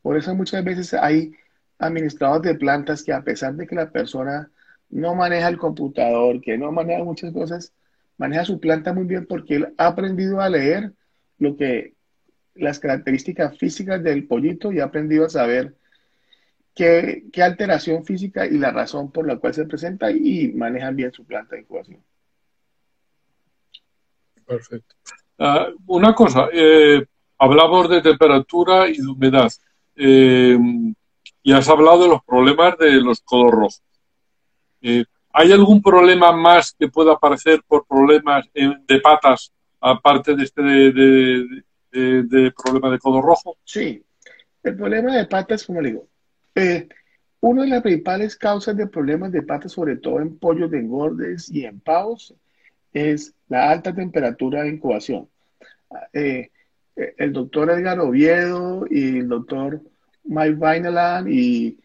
[0.00, 1.34] Por eso muchas veces hay
[1.78, 4.50] administradores de plantas que a pesar de que la persona
[4.88, 7.74] no maneja el computador, que no maneja muchas cosas,
[8.16, 10.94] maneja su planta muy bien porque él ha aprendido a leer
[11.38, 11.95] lo que
[12.58, 15.74] las características físicas del pollito y ha aprendido a saber
[16.74, 21.12] qué, qué alteración física y la razón por la cual se presenta y manejan bien
[21.12, 22.02] su planta de incubación.
[24.46, 24.94] Perfecto.
[25.38, 27.04] Ah, una cosa, eh,
[27.38, 29.50] hablamos de temperatura y de humedad.
[29.96, 30.58] Eh,
[31.42, 33.82] y has hablado de los problemas de los codos rojos.
[34.80, 40.62] Eh, ¿Hay algún problema más que pueda aparecer por problemas de patas, aparte de este
[40.62, 43.56] de, problema de codo rojo?
[43.64, 44.02] Sí,
[44.62, 46.08] el problema de patas, como le digo,
[46.54, 46.88] eh,
[47.40, 51.50] una de las principales causas de problemas de patas, sobre todo en pollos de engordes
[51.50, 52.34] y en pavos,
[52.92, 55.28] es la alta temperatura de incubación.
[56.12, 56.50] Eh,
[56.96, 59.82] el doctor Edgar Oviedo y el doctor
[60.24, 61.78] Mike Vineland y,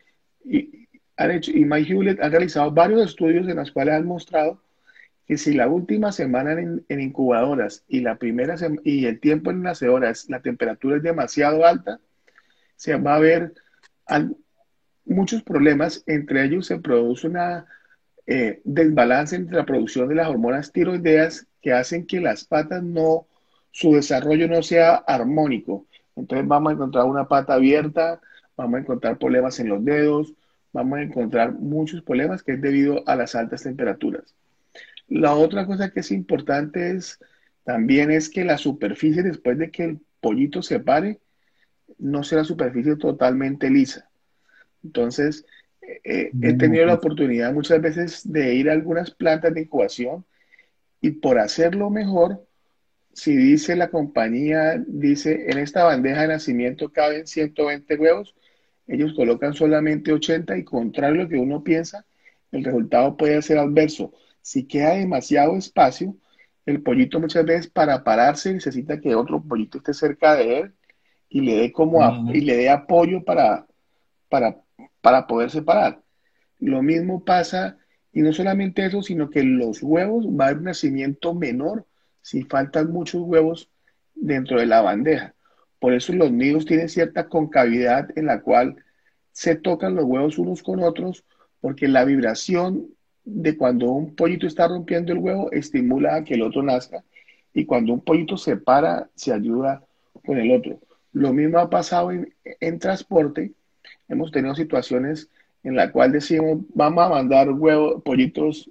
[0.46, 0.88] y,
[1.18, 4.62] y Mike Hewlett han realizado varios estudios en los cuales han mostrado
[5.32, 10.30] que si la última semana en, incubadoras y la primera y el tiempo en nacedoras
[10.30, 12.02] la temperatura es demasiado alta,
[12.76, 13.54] se va a ver
[15.06, 17.66] muchos problemas, entre ellos se produce una
[18.28, 23.26] eh, desbalance entre la producción de las hormonas tiroideas que hacen que las patas no,
[23.72, 25.88] su desarrollo no sea armónico.
[26.18, 28.20] Entonces vamos a encontrar una pata abierta,
[28.58, 30.34] vamos a encontrar problemas en los dedos,
[30.74, 34.36] vamos a encontrar muchos problemas que es debido a las altas temperaturas.
[35.12, 37.20] La otra cosa que es importante es
[37.66, 41.20] también es que la superficie después de que el pollito se pare
[41.98, 44.10] no sea la superficie totalmente lisa.
[44.82, 45.46] Entonces,
[46.06, 50.24] eh, he tenido la oportunidad muchas veces de ir a algunas plantas de incubación
[51.02, 52.48] y por hacerlo mejor,
[53.12, 58.34] si dice la compañía, dice en esta bandeja de nacimiento caben 120 huevos,
[58.88, 62.06] ellos colocan solamente 80 y contrario a lo que uno piensa,
[62.54, 64.14] el resultado puede ser adverso.
[64.42, 66.16] Si queda demasiado espacio,
[66.66, 70.74] el pollito muchas veces para pararse necesita que otro pollito esté cerca de él
[71.30, 73.66] y le dé como y le dé apoyo para,
[74.30, 74.58] para,
[75.02, 76.02] para poder separar.
[76.60, 77.78] Lo mismo pasa,
[78.14, 81.86] y no solamente eso, sino que los huevos va a haber un nacimiento menor
[82.22, 83.70] si faltan muchos huevos
[84.14, 85.34] dentro de la bandeja.
[85.80, 88.76] Por eso los nidos tienen cierta concavidad en la cual
[89.32, 91.26] se tocan los huevos unos con otros,
[91.62, 92.88] porque la vibración
[93.24, 97.04] de cuando un pollito está rompiendo el huevo estimula a que el otro nazca,
[97.54, 99.84] y cuando un pollito se para, se ayuda
[100.26, 100.80] con el otro.
[101.14, 103.52] Lo mismo ha pasado en, en transporte.
[104.08, 105.30] Hemos tenido situaciones
[105.64, 108.70] en la cual decimos, vamos a mandar huevos, pollitos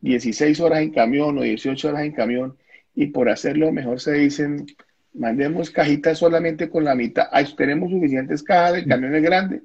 [0.00, 2.56] 16 horas en camión o 18 horas en camión,
[2.94, 4.66] y por hacerlo mejor se dicen,
[5.12, 7.28] mandemos cajitas solamente con la mitad.
[7.30, 9.62] Ahí tenemos suficientes cajas, el camión es grande,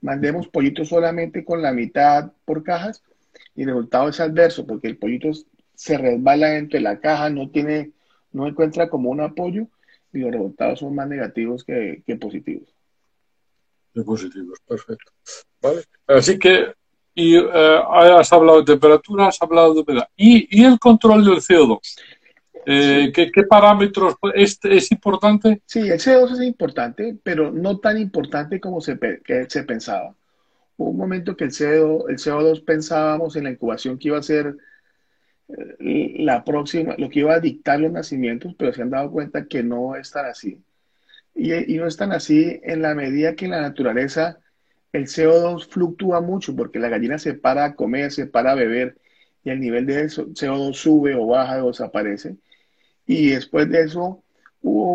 [0.00, 3.02] mandemos pollitos solamente con la mitad por cajas
[3.54, 5.30] y el resultado es adverso porque el pollito
[5.74, 7.92] se resbala dentro de la caja, no tiene,
[8.32, 9.66] no encuentra como un apoyo
[10.12, 12.68] y los resultados son más negativos que, positivos.
[13.94, 15.12] De positivos, perfecto.
[15.62, 15.82] ¿Vale?
[16.06, 16.72] Así que,
[17.14, 20.08] y eh, has hablado de temperatura, has hablado de humedad.
[20.16, 21.78] ¿Y, el control del CO2?
[22.66, 25.62] Eh, ¿qué, parámetros es, es, importante?
[25.64, 30.14] Sí, el CO2 es importante, pero no tan importante como se, que se pensaba.
[30.80, 34.22] Hubo un momento que el, CO, el CO2 pensábamos en la incubación que iba a
[34.22, 34.56] ser
[35.48, 39.44] eh, la próxima, lo que iba a dictar los nacimientos, pero se han dado cuenta
[39.44, 40.64] que no es tan así.
[41.34, 44.38] Y, no es tan así en la medida que en la naturaleza
[44.94, 48.96] el CO2 fluctúa mucho porque la gallina se para a comer, se para a beber
[49.44, 52.38] y el nivel de CO2 sube o baja o desaparece.
[53.06, 54.24] Y después de eso,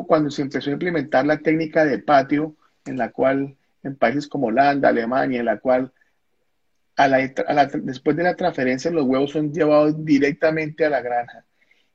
[0.07, 4.47] cuando se empezó a implementar la técnica de patio, en la cual en países como
[4.47, 5.91] Holanda, Alemania, en la cual
[7.83, 11.45] después de la transferencia los huevos son llevados directamente a la granja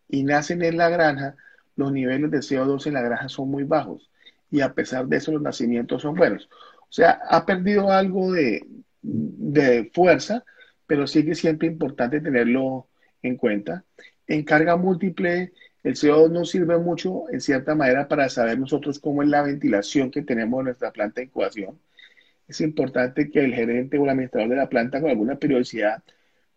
[0.08, 1.36] y nacen en la granja,
[1.76, 4.10] los niveles de CO2 en la granja son muy bajos
[4.50, 6.48] y a pesar de eso los nacimientos son buenos.
[6.82, 8.66] O sea, ha perdido algo de,
[9.02, 10.44] de fuerza,
[10.86, 12.88] pero sigue siempre importante tenerlo
[13.22, 13.84] en cuenta.
[14.26, 19.22] En carga múltiple el CO2 nos sirve mucho, en cierta manera, para saber nosotros cómo
[19.22, 21.78] es la ventilación que tenemos en nuestra planta de incubación.
[22.46, 26.02] Es importante que el gerente o el administrador de la planta con alguna periodicidad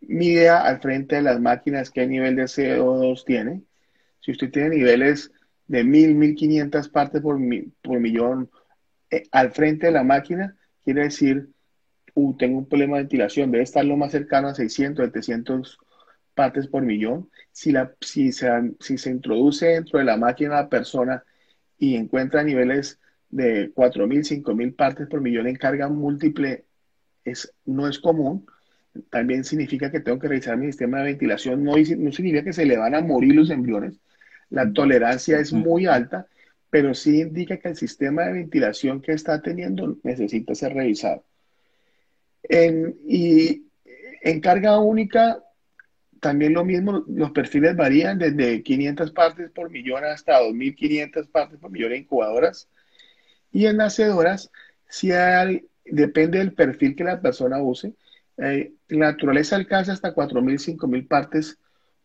[0.07, 3.61] mida al frente de las máquinas qué nivel de CO2 tiene.
[4.19, 5.31] Si usted tiene niveles
[5.67, 7.39] de 1000, 1500 partes por,
[7.81, 8.49] por millón
[9.09, 11.49] eh, al frente de la máquina, quiere decir,
[12.15, 15.77] uh, tengo un problema de ventilación, debe estar lo más cercano a 600, 700
[16.33, 17.29] partes por millón.
[17.51, 21.23] Si, la, si, se, si se introduce dentro de la máquina la persona
[21.77, 26.65] y encuentra niveles de 4.000, 5.000 partes por millón en carga múltiple,
[27.23, 28.45] es, no es común.
[29.09, 31.63] También significa que tengo que revisar mi sistema de ventilación.
[31.63, 33.99] No, no significa que se le van a morir los embriones.
[34.49, 36.27] La tolerancia es muy alta,
[36.69, 41.23] pero sí indica que el sistema de ventilación que está teniendo necesita ser revisado.
[43.07, 43.63] y
[44.21, 45.43] en carga única,
[46.23, 51.69] también lo mismo, los perfiles varían desde 500 partes por millón hasta 2500 partes por
[51.69, 52.69] millón en incubadoras.
[53.51, 54.49] Y en nacedoras,
[54.87, 57.93] si hay, depende del perfil que la persona use.
[58.37, 61.59] Eh, la naturaleza alcanza hasta 4000, 5000 partes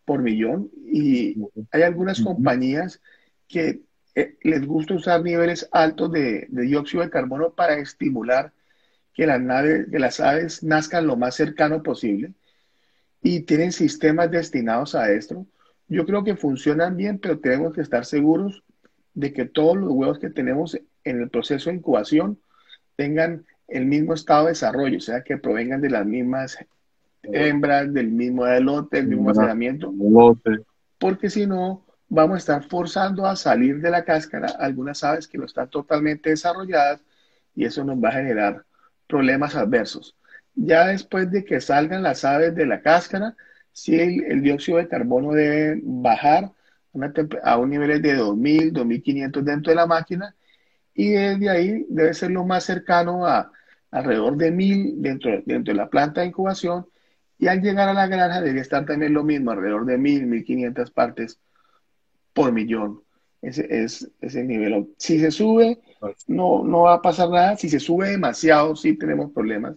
[0.05, 0.69] por millón.
[0.85, 1.37] Y
[1.71, 3.01] hay algunas compañías
[3.47, 3.83] que
[4.17, 8.53] eh, les gusta usar niveles altos de, dióxido de carbono para estimular
[9.15, 12.35] que las, naves, que las aves nazcan lo más cercano posible
[13.23, 15.47] y tienen sistemas destinados a esto.
[15.89, 18.63] Yo creo que funcionan bien, pero tenemos que estar seguros
[19.15, 22.39] de que todos los huevos que tenemos en el proceso de incubación
[22.97, 26.59] tengan el mismo estado de desarrollo, o sea, que provengan de las mismas
[27.23, 29.93] hembras, del mismo elote, del mismo almacenamiento.
[30.99, 35.39] Porque si no, vamos a estar forzando a salir de la cáscara algunas aves que
[35.39, 37.01] no están totalmente desarrolladas
[37.55, 38.65] y eso nos va a generar
[39.07, 40.18] problemas adversos
[40.59, 43.37] ya después de que salgan las aves de la cáscara,
[43.73, 46.53] si el, dióxido de carbono debe bajar
[47.45, 50.35] a un nivel de 2000, 2500 dentro de la máquina
[50.95, 53.53] y desde ahí debe ser lo más cercano a
[53.91, 56.87] alrededor de 1000 dentro, dentro de la planta de incubación
[57.39, 60.91] y al llegar a la granja debería estar también lo mismo, alrededor de 1000, 1500
[60.91, 61.39] partes
[62.33, 63.03] por millón.
[63.41, 64.93] Ese es, ese nivel.
[64.99, 65.79] Si se sube,
[66.27, 67.57] no, no va a pasar nada.
[67.57, 69.77] Si se sube demasiado, sí tenemos problemas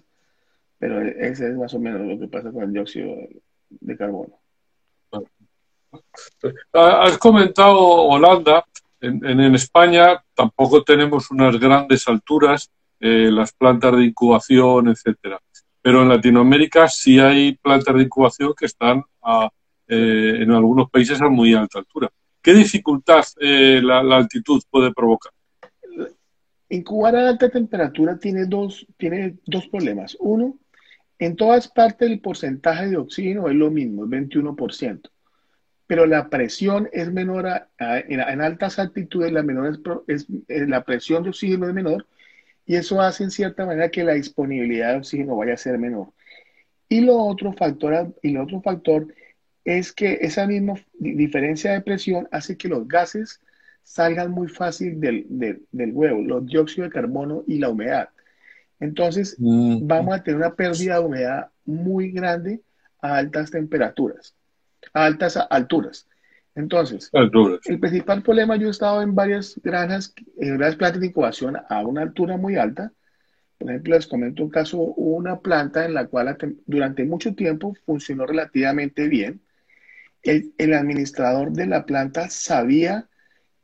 [0.81, 3.15] pero ese es más o menos lo que pasa con el dióxido
[3.69, 4.39] de carbono.
[6.73, 8.65] Has comentado Holanda.
[8.99, 15.39] En, España tampoco tenemos unas grandes alturas, eh, las plantas de incubación, etcétera.
[15.83, 19.03] Pero en Latinoamérica sí hay plantas de incubación que están
[19.87, 22.09] eh, en algunos países a muy alta altura.
[22.41, 25.31] ¿Qué dificultad eh, la, la, altitud puede provocar?
[26.69, 30.17] Incubar a alta temperatura tiene dos, tiene dos problemas.
[30.19, 30.57] Uno,
[31.21, 35.11] en todas partes el porcentaje de oxígeno es lo mismo, es 21%,
[35.85, 41.29] pero la presión es menor, en, altas altitudes la, menor es, eh, la presión de
[41.29, 42.07] oxígeno es menor
[42.65, 46.07] y eso hace en cierta manera que la disponibilidad de oxígeno vaya a ser menor.
[46.89, 49.13] Y lo otro factor, y lo otro factor
[49.63, 53.39] es que esa misma diferencia de presión hace que los gases
[53.83, 58.09] salgan muy fácil del, del huevo, los dióxidos de carbono y la humedad.
[58.81, 59.87] Entonces, mm.
[59.87, 62.61] vamos a tener una pérdida de humedad muy grande
[62.99, 64.35] a altas temperaturas,
[64.93, 66.07] a altas alturas.
[66.55, 71.57] Entonces, el principal problema, yo he estado en varias granjas, en varias plantas de incubación
[71.69, 72.91] a una altura muy alta,
[73.57, 78.25] Por ejemplo, les comento un caso, una planta en la cual durante mucho tiempo funcionó
[78.25, 79.41] relativamente bien.
[80.23, 83.07] El, el, administrador de la planta sabía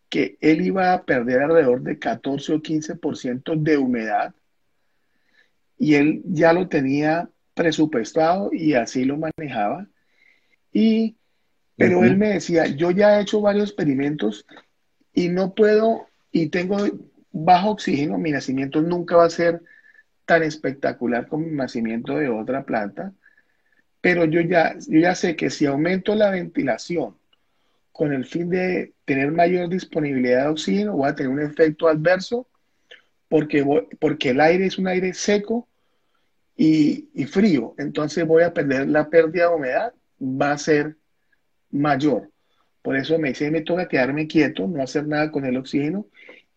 [0.10, 4.34] que él iba a perder alrededor de 14 o 15% de humedad
[5.78, 9.88] y él ya lo tenía presupuestado y así lo manejaba.
[10.72, 11.18] Y,
[11.76, 14.46] pero él me decía, yo ya he hecho varios experimentos
[15.14, 16.78] y no puedo, y tengo
[17.32, 19.62] bajo oxígeno, mi nacimiento nunca va a ser
[20.26, 23.14] tan espectacular como el nacimiento de otra planta,
[24.02, 27.16] pero yo ya, yo ya sé que si aumento la ventilación
[27.92, 32.48] con el fin de tener mayor disponibilidad de oxígeno, voy a tener un efecto adverso
[33.30, 33.66] porque,
[34.00, 35.68] porque el aire es un aire seco
[36.56, 40.96] y, frío, entonces voy a perder la pérdida de humedad, va a ser
[41.70, 42.32] mayor.
[42.82, 46.08] Por eso me dice, me toca quedarme quieto, no hacer nada con el oxígeno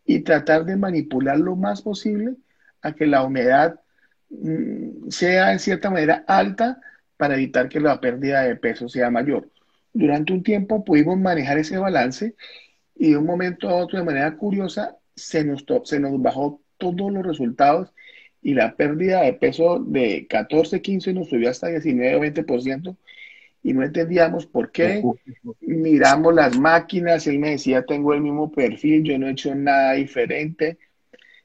[0.06, 2.36] y tratar de manipular lo más posible
[2.82, 3.80] a que la humedad
[4.30, 6.80] mm, sea en cierta manera alta
[7.16, 9.50] para evitar que la pérdida de peso sea mayor.
[9.92, 12.34] Durante un tiempo pudimos manejar ese balance
[12.94, 17.12] y de un momento a otro, de manera curiosa, se nos, se nos bajó todos
[17.12, 17.92] los resultados
[18.42, 22.96] y la pérdida de peso de 14, 15 nos subió hasta 19 o 20%
[23.62, 25.02] y no entendíamos por qué.
[25.60, 29.92] Miramos las máquinas, él me decía, tengo el mismo perfil, yo no he hecho nada
[29.92, 30.78] diferente.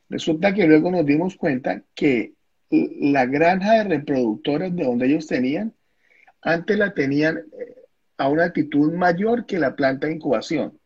[0.09, 2.33] Resulta que luego nos dimos cuenta que
[2.69, 5.73] la granja de reproductores de donde ellos tenían,
[6.41, 7.75] antes la tenían eh,
[8.17, 10.79] a una altitud mayor que la planta de incubación.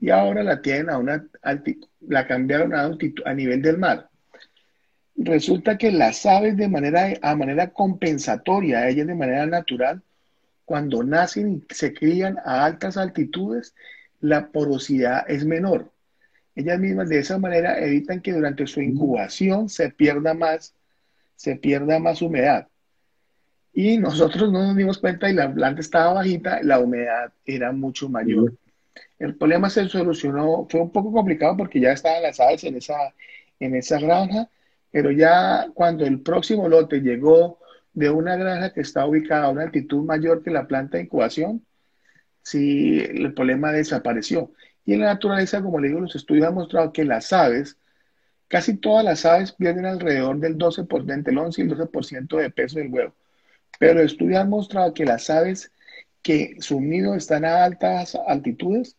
[0.00, 4.08] Y ahora la tienen a una altitud, la cambiaron a, altitud, a nivel del mar.
[5.16, 10.02] Resulta que las aves de manera, a manera compensatoria, ellas de manera natural,
[10.64, 13.74] cuando nacen y se crían a altas altitudes,
[14.20, 15.90] la porosidad es menor.
[16.54, 20.74] Ellas mismas de esa manera evitan que durante su incubación se pierda más,
[21.34, 22.68] se pierda más humedad.
[23.74, 28.08] Y nosotros no nos dimos cuenta y la planta estaba bajita, la humedad era mucho
[28.08, 28.54] mayor.
[29.22, 33.14] El problema se solucionó, fue un poco complicado porque ya estaban las aves en esa,
[33.60, 34.50] en esa granja,
[34.90, 37.60] pero ya cuando el próximo lote llegó
[37.92, 41.64] de una granja que está ubicada a una altitud mayor que la planta de incubación,
[42.42, 44.50] sí, el problema desapareció.
[44.84, 47.78] Y en la naturaleza, como le digo, los estudios han mostrado que las aves,
[48.48, 52.50] casi todas las aves pierden alrededor del 12%, entre el 11 y el 12% de
[52.50, 53.14] peso del huevo.
[53.78, 55.70] Pero los estudios han mostrado que las aves
[56.22, 58.96] que su nido están a altas altitudes,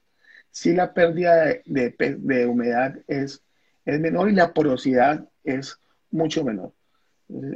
[0.53, 3.43] sí la pérdida de, humedad es,
[3.85, 5.79] es menor y la porosidad es
[6.11, 6.73] mucho menor.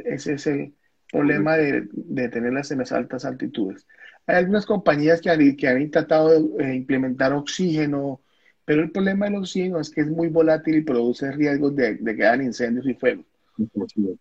[0.06, 0.74] Ese es el
[1.12, 3.88] problema de, de tenerlas en las altas altitudes.
[4.26, 8.22] Hay algunas compañías que han, que han intentado eh, implementar oxígeno,
[8.66, 12.16] pero el problema del oxígeno es que es muy volátil y produce riesgos de, de
[12.16, 13.24] que hagan incendios y fuego.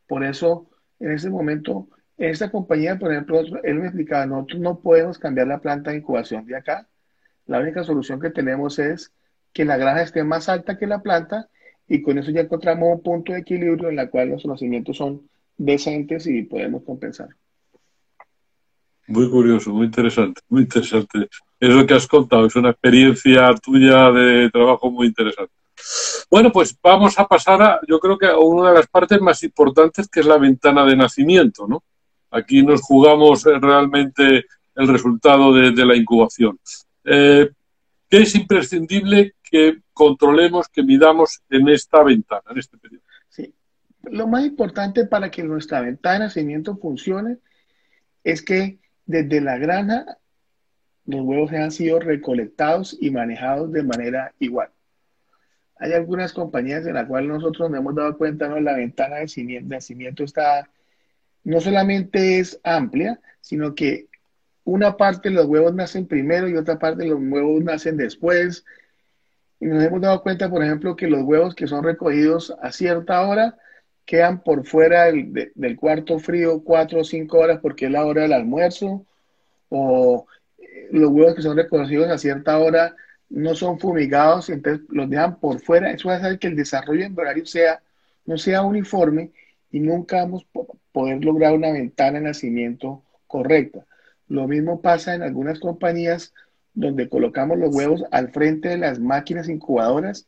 [0.07, 0.69] Por eso,
[1.01, 5.49] en ese momento, en esta compañía, por ejemplo, él me explicaba, nosotros no podemos cambiar
[5.49, 6.87] la planta de incubación de acá.
[7.47, 9.13] La única solución que tenemos es
[9.53, 11.49] que la granja esté más alta que la planta
[11.89, 15.23] y con eso ya encontramos un punto de equilibrio en la cual los conocimientos son
[15.57, 17.29] decentes y podemos compensar.
[19.09, 21.29] Muy curioso, muy interesante, muy interesante.
[21.61, 25.53] Eso que has contado es una experiencia tuya de trabajo muy interesante.
[26.31, 29.43] Bueno, pues vamos a pasar a, yo creo que a una de las partes más
[29.45, 31.85] importantes que es la ventana de nacimiento, ¿no?
[32.31, 36.59] Aquí nos jugamos realmente el resultado de, la incubación.
[37.07, 37.49] Eh,
[38.09, 43.03] ¿Qué es imprescindible que controlemos, que midamos en esta ventana, en este periodo?
[43.29, 43.55] Sí.
[44.03, 47.39] Lo más importante para que nuestra ventana de nacimiento funcione
[48.23, 50.19] es que desde la granja
[51.05, 54.71] los huevos han sido recolectados y manejados de manera igual.
[55.79, 58.59] Hay algunas compañías en las cuales nosotros nos hemos dado cuenta, ¿no?
[58.61, 60.69] La ventana de nacimiento está,
[61.45, 64.06] no solamente es amplia, sino que
[64.67, 68.65] una parte de los huevos nacen primero y otra parte de los huevos nacen después.
[69.61, 73.27] Y nos hemos dado cuenta, por ejemplo, que los huevos que son recogidos a cierta
[73.27, 73.57] hora
[74.05, 78.33] quedan por fuera del, cuarto frío cuatro o cinco horas porque es la hora del
[78.33, 79.07] almuerzo.
[79.69, 80.27] O
[80.59, 82.97] eh, los huevos que son recogidos a cierta hora
[83.29, 85.93] no son fumigados, entonces los dejan por fuera.
[85.93, 87.81] Eso va a hacer que el desarrollo embrionario sea,
[88.25, 89.31] no sea uniforme
[89.71, 90.61] y nunca vamos a
[90.91, 93.87] poder lograr una ventana de nacimiento correcta.
[94.29, 96.35] Lo mismo pasa en algunas compañías
[96.75, 100.27] donde colocamos los huevos al frente de las máquinas incubadoras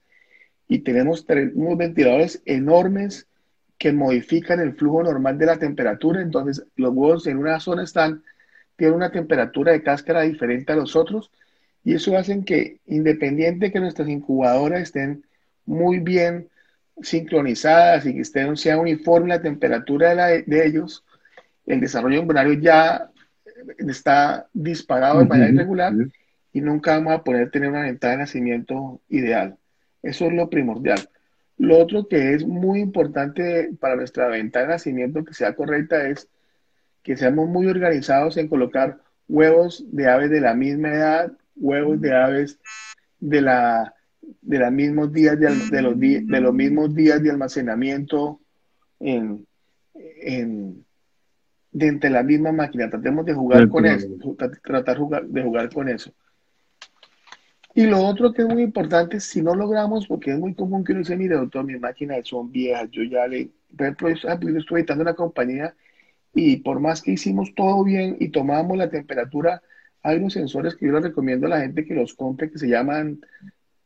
[0.67, 1.25] y tenemos
[1.55, 3.27] unos ventiladores enormes
[3.79, 6.21] que modifican el flujo normal de la temperatura.
[6.21, 8.23] Entonces, los huevos en una zona están,
[8.77, 11.31] tienen una temperatura de cáscara diferente a los otros
[11.85, 15.25] y eso hace que, independiente que nuestras incubadoras estén
[15.65, 16.49] muy bien
[17.01, 21.05] sincronizadas y que estén, sea uniforme la temperatura de, de ellos,
[21.67, 23.11] el desarrollo embrionario ya
[23.79, 25.93] está disparado de manera irregular
[26.53, 29.57] y nunca vamos a poder tener una ventana de nacimiento ideal.
[30.03, 31.09] Eso es lo primordial.
[31.57, 36.29] Lo otro que es muy importante para nuestra ventana de nacimiento que sea correcta es
[37.03, 38.99] que seamos muy organizados en colocar
[39.29, 42.59] huevos de aves de la misma edad, huevos de aves
[43.19, 43.95] de la
[44.43, 48.41] de los mismos días de, los, de los mismos días de almacenamiento
[49.01, 49.47] en,
[49.95, 50.85] en
[51.79, 52.91] de la misma máquina.
[52.91, 54.09] Tratemos de jugar con eso,
[54.63, 56.13] tratar de jugar con eso.
[57.75, 60.93] Y lo otro que es muy importante, si no logramos, porque es muy común que
[60.93, 64.09] uno dice, mire, doctor, mis máquinas son viejas, yo ya le, por ejemplo,
[64.51, 65.75] yo estuve editando una compañía
[66.35, 69.63] y por más que hicimos todo bien y tomamos la temperatura,
[70.03, 72.69] hay unos sensores que yo les recomiendo a la gente que los compre que se
[72.69, 73.21] llaman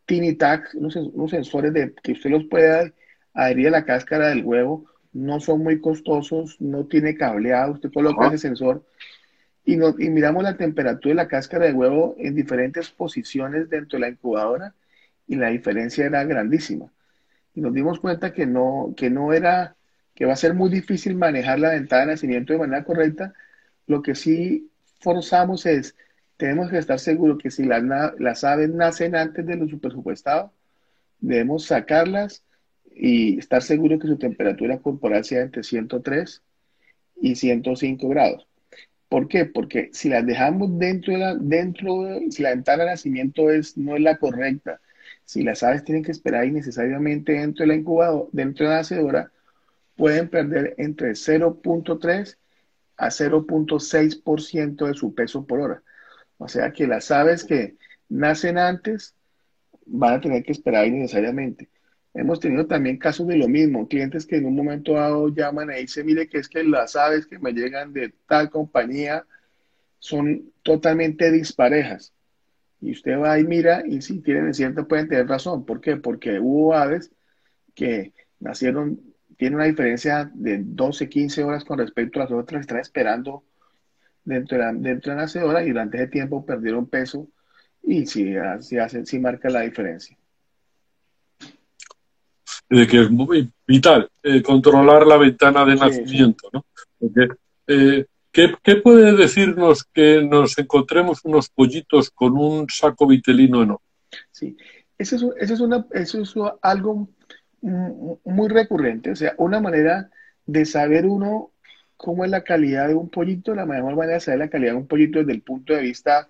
[0.07, 2.93] Tiny Tags, unos, sensores de, que usted los pueda
[3.35, 8.29] adherir a la cáscara del huevo, no son muy costosos, no tiene cableado, usted coloca
[8.29, 8.85] ese sensor
[9.65, 14.01] y, y miramos la temperatura de la cáscara de huevo en diferentes posiciones dentro de
[14.01, 14.75] la incubadora
[15.27, 16.91] y la diferencia era grandísima.
[17.55, 19.77] Y nos dimos cuenta que no, que no era,
[20.15, 23.35] que va a ser muy difícil manejar la ventana de nacimiento de manera correcta.
[23.87, 25.95] Lo que sí forzamos es,
[26.37, 27.83] tenemos que estar seguros que si las,
[28.19, 30.53] las aves nacen antes de lo presupuestado,
[31.21, 32.43] debemos sacarlas
[32.95, 36.43] y estar seguros que su temperatura corporal sea entre 103
[37.21, 38.47] y 105 grados.
[39.09, 39.45] ¿Por qué?
[39.45, 43.97] Porque si las dejamos dentro de la, dentro si la ventana de nacimiento es, no
[43.97, 44.81] es la correcta,
[45.25, 49.33] si las aves tienen que esperar innecesariamente dentro de la incubadora, dentro de la nacedora,
[49.97, 52.37] pueden perder entre 0.3
[52.97, 55.83] a 0.6% de su peso por hora.
[56.39, 57.77] O sea que las aves que
[58.09, 59.15] nacen antes
[59.87, 61.69] van a tener que esperar innecesariamente.
[62.15, 65.83] Hemos tenido también casos de lo mismo, clientes que en un momento dado llaman y
[65.83, 69.27] dicen, mire que es que las aves que me llegan de tal compañía
[69.99, 72.13] son totalmente disparejas.
[72.81, 75.65] Y usted va y mira y si tienen cierto pueden tener razón.
[75.65, 75.97] ¿Por qué?
[75.97, 77.11] Porque hubo aves
[77.75, 79.01] que nacieron,
[79.39, 83.45] tienen una diferencia de 12, 15 horas con respecto a las otras están esperando
[84.25, 87.29] dentro de la, dentro de la nacedora y durante ese tiempo perdieron peso
[87.83, 90.17] y sí, sí, hace, sí marca la diferencia
[92.79, 96.65] de que es muy vital eh, controlar la ventana de nacimiento, ¿no?
[97.67, 103.83] Eh, ¿qué, puede decirnos que nos encontremos unos pollitos con un saco vitelino no?
[104.31, 104.57] Sí,
[104.97, 107.09] eso es, eso es, una, eso es algo
[107.61, 110.11] muy recurrente, o sea, una manera
[110.47, 111.51] de saber uno
[111.99, 114.79] cómo es la calidad de un pollito, la mejor manera de saber la calidad de
[114.79, 116.27] un pollito desde el punto de vista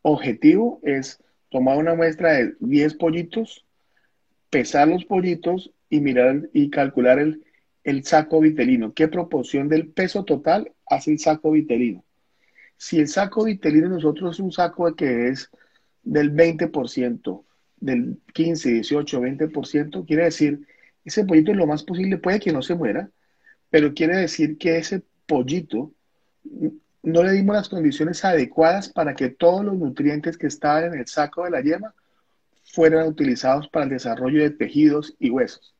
[0.00, 3.65] objetivo es tomar una muestra de 10 pollitos,
[4.50, 7.44] pesar los pollitos y mirar y calcular el,
[7.84, 8.92] el saco vitelino.
[8.92, 12.04] ¿Qué proporción del peso total hace el saco vitelino?
[12.76, 15.50] Si el saco vitelino nosotros es un saco que es
[16.02, 17.44] del 20%,
[17.78, 20.66] del 15, 18, 20%, quiere decir,
[21.04, 23.10] ese pollito lo más posible puede que no se muera,
[23.70, 25.92] pero quiere decir que ese pollito
[27.02, 31.06] no le dimos las condiciones adecuadas para que todos los nutrientes que estaban en el
[31.06, 31.94] saco de la yema
[32.72, 35.74] fueran utilizados para el desarrollo de tejidos y huesos.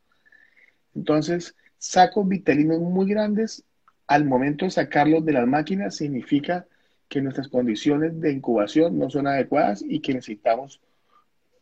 [0.94, 3.64] Entonces, sacos vitalinos muy grandes,
[4.06, 6.66] al momento de sacarlos de las máquinas, significa
[7.08, 10.80] que nuestras condiciones de incubación no son adecuadas y que necesitamos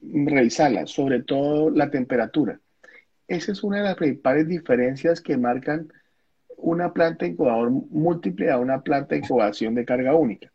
[0.00, 2.60] revisarlas, sobre todo la temperatura.
[3.26, 5.90] Esa es una de las principales diferencias que marcan
[6.56, 10.52] una planta incubador múltiple a una planta incubación de carga única.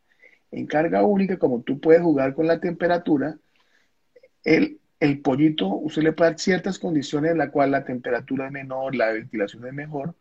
[0.51, 3.38] En carga única, como tú puedes jugar con la temperatura,
[4.44, 8.52] el, el pollito, usted le puede dar ciertas condiciones en las cuales la temperatura es
[8.52, 10.16] menor, la ventilación es mejor.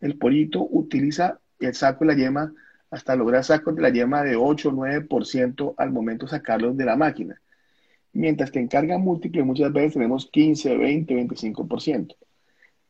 [0.00, 2.52] El pollito utiliza el saco de la yema
[2.90, 6.84] hasta lograr sacos de la yema de 8 o 9% al momento de sacarlos de
[6.84, 7.40] la máquina.
[8.12, 12.16] Mientras que en carga múltiple muchas veces tenemos 15, 20, 25%.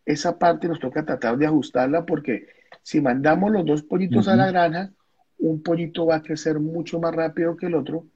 [0.04, 2.46] Esa parte nos toca tratar de ajustarla porque
[2.82, 4.92] si mandamos los dos pollitos a la granja,
[5.38, 8.06] un pollito va a crecer mucho más rápido que el otro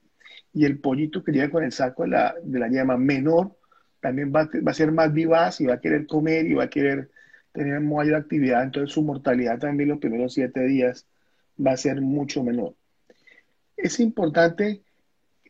[0.52, 3.56] y el pollito que llega con el saco de la, de la llama menor
[4.00, 6.70] también va, va, a ser más vivaz y va a querer comer y va a
[6.70, 7.10] querer
[7.52, 11.06] tener mayor actividad, entonces su mortalidad también los primeros siete días
[11.64, 12.74] va a ser mucho menor.
[13.76, 14.82] Es importante,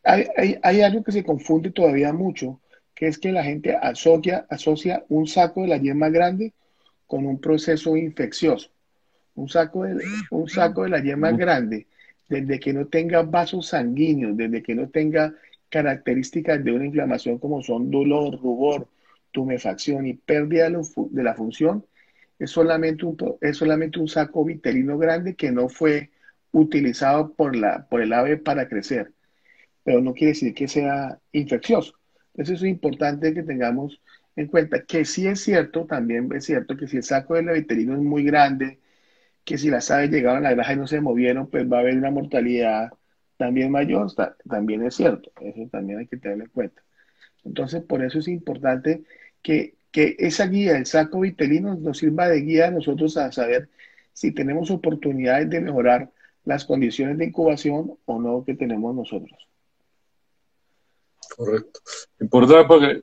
[0.03, 2.61] hay, hay, hay algo que se confunde todavía mucho,
[2.95, 6.53] que es que la gente asocia, asocia un saco de la yema grande
[7.07, 8.71] con un proceso infeccioso.
[9.35, 11.87] Un saco de, un saco de la yema grande
[12.31, 15.35] desde que no tenga vasos sanguíneos, desde que no tenga
[15.69, 18.89] características de una inflamación como son dolor, rubor,
[19.33, 21.85] tumefacción y pérdida de la función,
[22.39, 26.11] es solamente un, es solamente un saco vitelino grande que no fue
[26.53, 29.13] utilizado por, la, por el ave para crecer,
[29.83, 31.95] pero no quiere decir que sea infeccioso.
[32.35, 34.01] Entonces es importante que tengamos
[34.37, 37.95] en cuenta que sí es cierto, también es cierto que si el saco del vitelino
[37.95, 38.79] es muy grande,
[39.45, 41.81] que si las aves llegaron a la granja y no se movieron, pues va a
[41.81, 42.91] haber una mortalidad
[43.37, 44.09] también mayor,
[44.49, 46.83] también es cierto, eso también hay que tenerlo en cuenta.
[47.45, 49.03] Entonces, por eso es importante
[49.43, 53.71] que, que esa guía, el saco vitelino, nos sirva de guía a nosotros a saber
[54.13, 56.11] si tenemos oportunidades de mejorar
[56.45, 59.49] las condiciones de incubación o no que tenemos nosotros.
[61.37, 61.81] Correcto.
[62.21, 63.03] Importante porque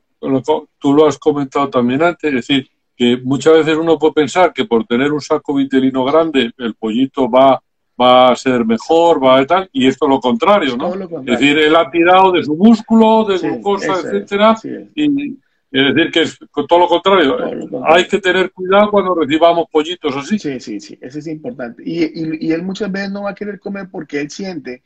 [0.78, 4.64] tú lo has comentado también antes, es decir, que muchas veces uno puede pensar que
[4.64, 7.62] por tener un saco vitelino grande el pollito va,
[7.98, 10.92] va a ser mejor, va a tal, y esto es lo contrario, ¿no?
[10.94, 14.56] Es decir, él ha tirado de su músculo, de glucosa, etcétera,
[14.96, 15.38] y
[15.70, 17.36] es decir que es todo lo contrario.
[17.84, 20.36] Hay que tener cuidado cuando recibamos pollitos así.
[20.36, 21.84] Sí, sí, sí, eso es importante.
[21.86, 24.82] Y, y, él muchas veces no va a querer comer porque él siente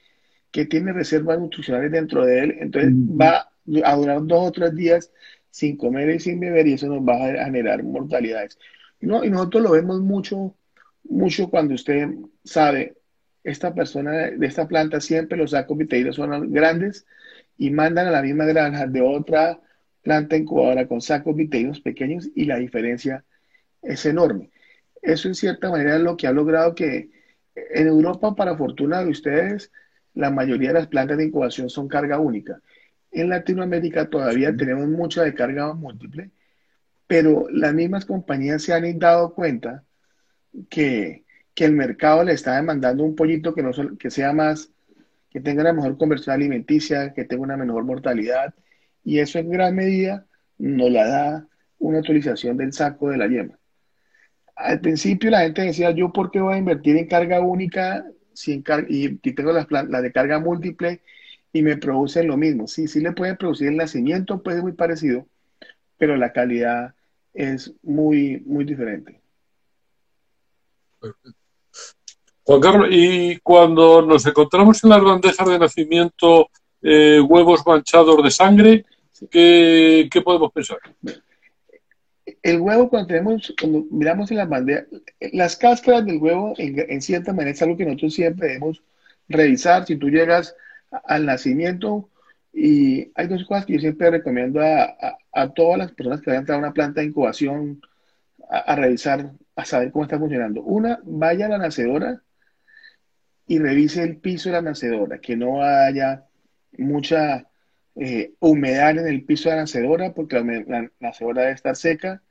[0.51, 3.49] que tiene reservas nutricionales dentro de él, entonces va
[3.85, 5.11] a durar dos o tres días
[5.53, 8.59] sin comer y sin beber y eso nos va a generar mortalidades.
[9.01, 10.57] No, y nosotros lo vemos mucho,
[11.05, 12.09] mucho cuando usted
[12.43, 12.97] sabe,
[13.45, 17.07] esta persona de esta planta siempre los sacos viteiros son grandes
[17.59, 19.61] y mandan a la misma granja de otra
[20.03, 23.25] planta incubadora con sacos viteiros pequeños y la diferencia
[23.83, 24.51] es enorme.
[25.03, 27.11] Eso en cierta manera es lo que ha logrado que
[27.55, 29.71] en Europa, para fortuna de ustedes,
[30.15, 32.63] la mayoría de las plantas de incubación son carga única.
[33.13, 36.31] En Latinoamérica todavía tenemos mucha de carga múltiple,
[37.07, 39.85] pero las mismas compañías se han dado cuenta
[40.71, 41.25] que,
[41.57, 44.71] el mercado le está demandando un pollito que, no, que sea más,
[45.31, 48.55] que tenga una mejor conversión alimenticia, que tenga una menor mortalidad,
[49.05, 50.27] y eso en gran medida
[50.59, 51.49] nos la da
[51.79, 53.59] una utilización del saco de la yema.
[54.57, 58.65] Al principio la gente decía, yo por qué voy a invertir en carga única si
[58.89, 61.03] y, tengo la, la de carga múltiple
[61.53, 62.67] y me producen lo mismo.
[62.67, 65.27] Sí, sí le pueden producir el nacimiento, puede ser muy parecido,
[65.99, 66.95] pero la calidad
[67.35, 69.21] es muy, muy diferente.
[72.45, 76.49] Juan Carlos, y cuando nos encontramos en las bandejas de nacimiento
[76.81, 78.85] eh, huevos manchados de sangre,
[79.31, 80.79] ¿qué, podemos pensar?
[82.43, 84.87] El huevo, cuando tenemos, cuando miramos en las bandejas,
[85.33, 88.83] las cáscaras del huevo, en, en, cierta manera, es algo que nosotros siempre debemos
[89.29, 89.87] revisar.
[89.87, 90.57] Si tú llegas
[91.05, 92.09] al nacimiento.
[92.53, 96.43] Y hay dos cosas que yo siempre recomiendo a, todas las personas que vayan a
[96.43, 97.81] entrar a una planta de incubación
[98.51, 100.63] a, revisar, a saber cómo está funcionando.
[100.63, 102.23] Una, vaya a la nacedora
[103.47, 106.27] y revise el piso de la nacedora, que no haya
[106.79, 107.49] mucha
[107.97, 112.23] eh, humedad en el piso de la nacedora, porque la, la, nacedora debe estar seca.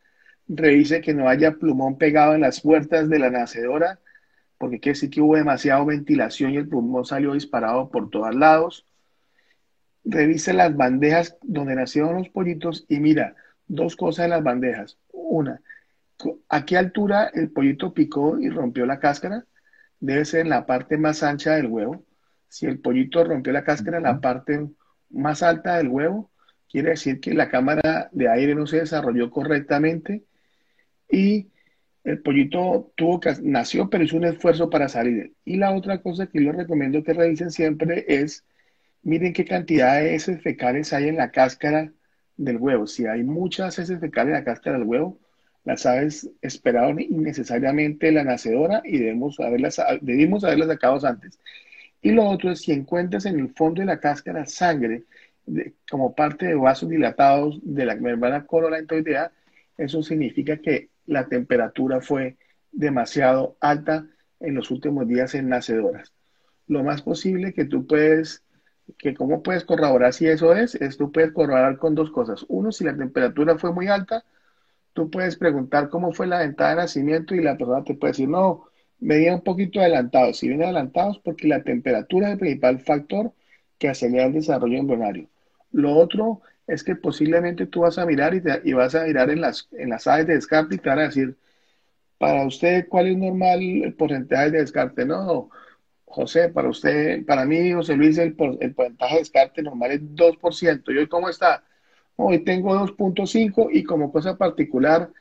[0.47, 3.99] Revise que no haya plumón pegado en las puertas de la nacedora
[4.61, 8.85] porque quiere decir que hubo demasiada ventilación y el pulmón salió disparado por todos lados.
[10.05, 13.35] Revise las bandejas donde nacieron los pollitos y mira,
[13.67, 14.99] dos cosas en las bandejas.
[15.11, 15.61] Una,
[16.47, 19.45] ¿a qué altura el pollito picó y rompió la cáscara?
[19.99, 22.05] Debe ser en la parte más ancha del huevo.
[22.47, 24.69] Si el pollito rompió la cáscara en la parte
[25.09, 26.29] más alta del huevo,
[26.69, 30.23] quiere decir que la cámara de aire no se desarrolló correctamente
[31.09, 31.50] y
[32.03, 35.33] el pollito tuvo que, nació, pero hizo un esfuerzo para salir.
[35.45, 38.45] Y la otra cosa que yo recomiendo que revisen siempre es,
[39.03, 41.91] miren qué cantidad de heces fecales hay en la cáscara
[42.37, 42.87] del huevo.
[42.87, 45.19] Si hay muchas heces fecales en la cáscara del huevo,
[45.63, 51.39] las aves esperaron innecesariamente la nacedora y debemos haberlas, debimos haberlas sacado antes.
[52.01, 55.03] Y lo otro es si encuentras en el fondo de la cáscara sangre
[55.89, 59.31] como parte de vasos dilatados de la membrana corolantoidea,
[59.77, 62.37] eso significa que la temperatura fue
[62.71, 64.07] demasiado alta
[64.39, 66.13] en los últimos días en nacedoras.
[66.67, 68.45] Lo más posible que tú puedes,
[68.97, 72.45] que cómo puedes corroborar si eso es, es tú puedes corroborar con dos cosas.
[72.47, 74.23] Uno, si la temperatura fue muy alta,
[74.93, 78.29] tú puedes preguntar cómo fue la ventana de nacimiento y la persona te puede decir,
[78.29, 78.67] no,
[78.99, 80.33] venía un poquito adelantado.
[80.33, 83.33] Si viene adelantados porque la temperatura es el principal factor
[83.77, 85.27] que acelera el desarrollo embrionario.
[85.73, 86.41] Lo otro
[86.71, 90.07] es que posiblemente tú vas a mirar y, vas a mirar en las, en las
[90.07, 91.35] aves de descarte y te van a decir,
[92.17, 95.05] para usted, ¿cuál es normal el porcentaje de descarte?
[95.05, 95.49] No,
[96.05, 100.93] José, para usted, para mí, José Luis, el, el porcentaje de descarte normal es 2%.
[100.93, 101.63] ¿Y hoy cómo está?
[102.15, 105.11] Hoy tengo 2.5 y como cosa particular,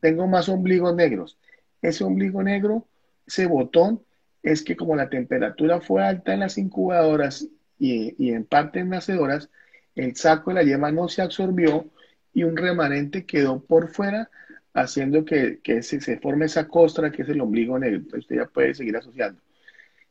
[0.00, 1.38] tengo más ombligos negros.
[1.82, 2.86] Ese ombligo negro,
[3.26, 4.02] ese botón,
[4.42, 7.46] es que como la temperatura fue alta en las incubadoras
[7.78, 9.50] y, y en parte en nacedoras,
[9.94, 11.86] el saco de la yema no se absorbió
[12.32, 14.30] y un remanente quedó por fuera,
[14.74, 18.02] haciendo que, se, forme esa costra que es el ombligo negro.
[18.18, 19.40] usted ya puede seguir asociando.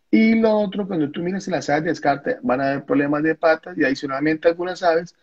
[0.09, 3.23] Y lo otro, cuando tú miras en las aves de descarte, van a haber problemas
[3.23, 5.15] de patas y adicionalmente algunas aves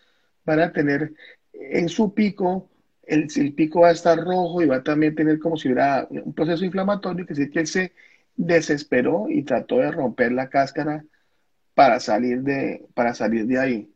[0.44, 1.12] van a tener
[1.52, 2.68] en su pico,
[3.04, 6.06] el, el pico va a estar rojo y va a también tener como si hubiera
[6.10, 7.92] un proceso inflamatorio, que es que él se
[8.36, 11.04] desesperó y trató de romper la cáscara
[11.74, 13.94] para salir de, para salir de ahí.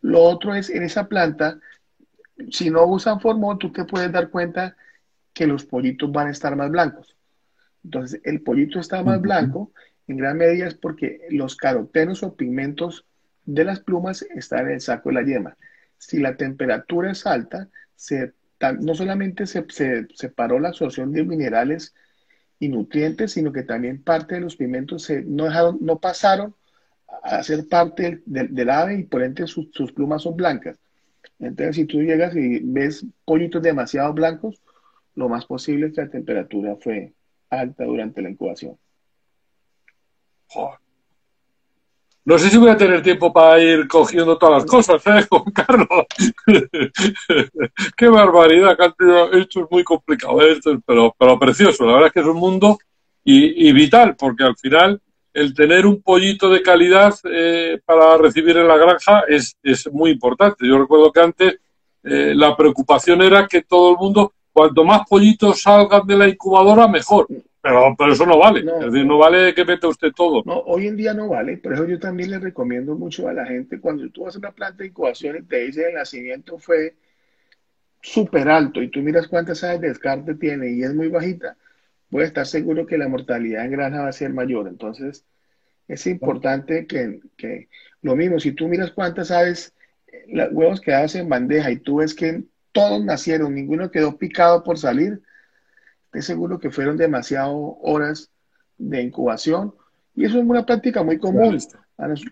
[0.00, 1.58] Lo otro es, en esa planta,
[2.50, 4.76] si no usan formol, tú te puedes dar cuenta
[5.32, 7.16] que los pollitos van a estar más blancos.
[7.84, 9.72] Entonces, el pollito está más blanco
[10.10, 13.06] en gran medida es porque los carotenos o pigmentos
[13.44, 15.56] de las plumas están en el saco de la yema.
[15.98, 18.32] Si la temperatura es alta, se,
[18.80, 21.94] no solamente se, se separó la absorción de minerales
[22.58, 26.56] y nutrientes, sino que también parte de los pigmentos se, no, dejaron, no pasaron
[27.22, 30.78] a ser parte del, ave y por ende sus, sus plumas son blancas.
[31.38, 34.60] Entonces, si tú llegas y ves pollitos demasiado blancos,
[35.14, 37.12] lo más posible es que la temperatura fue
[37.50, 38.76] alta durante la incubación.
[42.24, 45.44] No sé si voy a tener tiempo para ir cogiendo todas las cosas, ¿eh, Juan
[45.52, 45.88] Carlos?
[47.96, 48.76] Qué barbaridad,
[49.32, 51.86] Esto es muy complicado, esto pero, pero precioso.
[51.86, 52.78] La verdad es que es un mundo
[53.24, 55.00] y, vital, porque al final
[55.32, 60.10] el tener un pollito de calidad eh, para recibir en la granja es, es, muy
[60.10, 60.66] importante.
[60.66, 61.58] Yo recuerdo que antes
[62.02, 66.88] eh, la preocupación era que todo el mundo, cuanto más pollitos salgan de la incubadora,
[66.88, 67.26] mejor.
[67.62, 68.60] Pero, pero eso no vale.
[68.60, 70.42] es decir, no vale que meta usted todo.
[70.46, 71.58] No, hoy en día no vale.
[71.58, 74.52] Por eso yo también le recomiendo mucho a la gente, cuando tú vas a una
[74.52, 76.94] planta de incubación y te dice el nacimiento fue
[78.02, 81.56] súper alto y tú miras cuántas aves de descarte tiene y es muy bajita,
[82.10, 84.68] puedes estar seguro que la mortalidad en granja va a ser mayor.
[84.68, 85.24] Entonces,
[85.88, 87.68] es importante que, que
[88.02, 89.74] lo mismo, si tú miras cuántas aves,
[90.28, 94.78] los huevos quedados en bandeja y tú ves que todos nacieron, ninguno quedó picado por
[94.78, 95.22] salir,
[96.06, 98.30] estoy seguro que fueron demasiado horas
[98.78, 99.74] de incubación
[100.14, 101.58] y eso es una práctica muy común.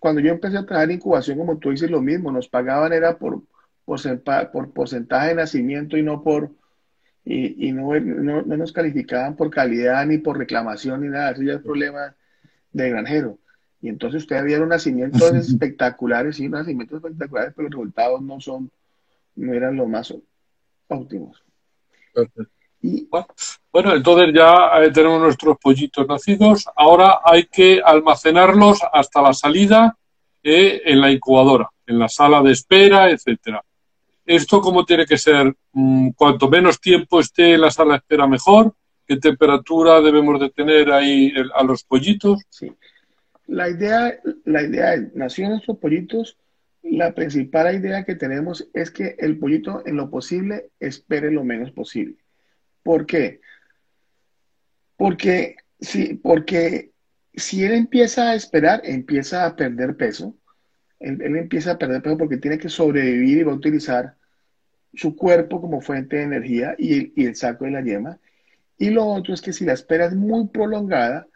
[0.00, 3.42] Cuando yo empecé a trabajar incubación, como tú dices, lo mismo, nos pagaban era por,
[3.84, 6.50] por, porcentaje de nacimiento y no por
[7.30, 11.60] y, no, no, nos calificaban por calidad ni por reclamación ni nada, eso ya es
[11.60, 12.14] problema
[12.72, 13.38] de granjero.
[13.82, 18.70] Y entonces ustedes vieron nacimientos espectaculares, sí, nacimientos espectaculares, pero los resultados no son,
[19.36, 20.14] no eran los más
[20.88, 21.42] óptimos.
[23.70, 26.64] Bueno, entonces ya eh, tenemos nuestros pollitos nacidos.
[26.74, 29.94] Ahora hay que almacenarlos hasta la salida
[30.42, 33.62] eh, en la incubadora, en la sala de espera, etcétera.
[34.28, 35.56] ¿Esto cómo tiene que ser?
[35.72, 38.74] Mm, cuanto menos tiempo esté en la sala espera, mejor.
[39.06, 42.42] ¿Qué temperatura debemos de tener ahí a los pollitos?
[42.50, 42.70] Sí.
[43.46, 46.36] La idea, la idea es, nació nuestros pollitos,
[46.82, 51.70] la principal idea que tenemos es que el pollito en lo posible espere lo menos
[51.72, 52.16] posible.
[52.82, 53.40] ¿Por qué?
[54.98, 55.56] Porque
[56.22, 56.92] porque
[57.32, 60.36] si él empieza a esperar, empieza a perder peso.
[61.00, 64.16] Él, empieza a perder peso porque tiene que sobrevivir y va a utilizar
[64.94, 68.18] su cuerpo como fuente de energía y el, saco de la yema.
[68.78, 71.26] Y lo otro es que si la espera es muy prolongada,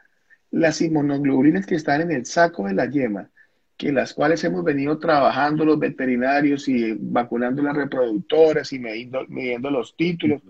[0.50, 3.30] las inmunoglobulinas que están en el saco de la yema,
[3.76, 9.96] que las cuales hemos venido trabajando los veterinarios y vacunando las reproductoras y midiendo, los
[9.96, 10.42] títulos,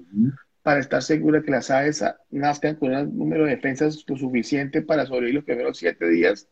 [0.63, 5.07] para estar segura que las aves nazcan con un número de defensas lo suficiente para
[5.07, 6.49] sobrevivir los primeros siete días.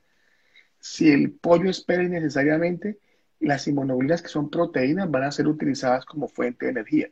[0.80, 2.98] Si el pollo espera innecesariamente,
[3.40, 7.10] las inmunoglobulinas que son proteínas van a ser utilizadas como fuente de energía.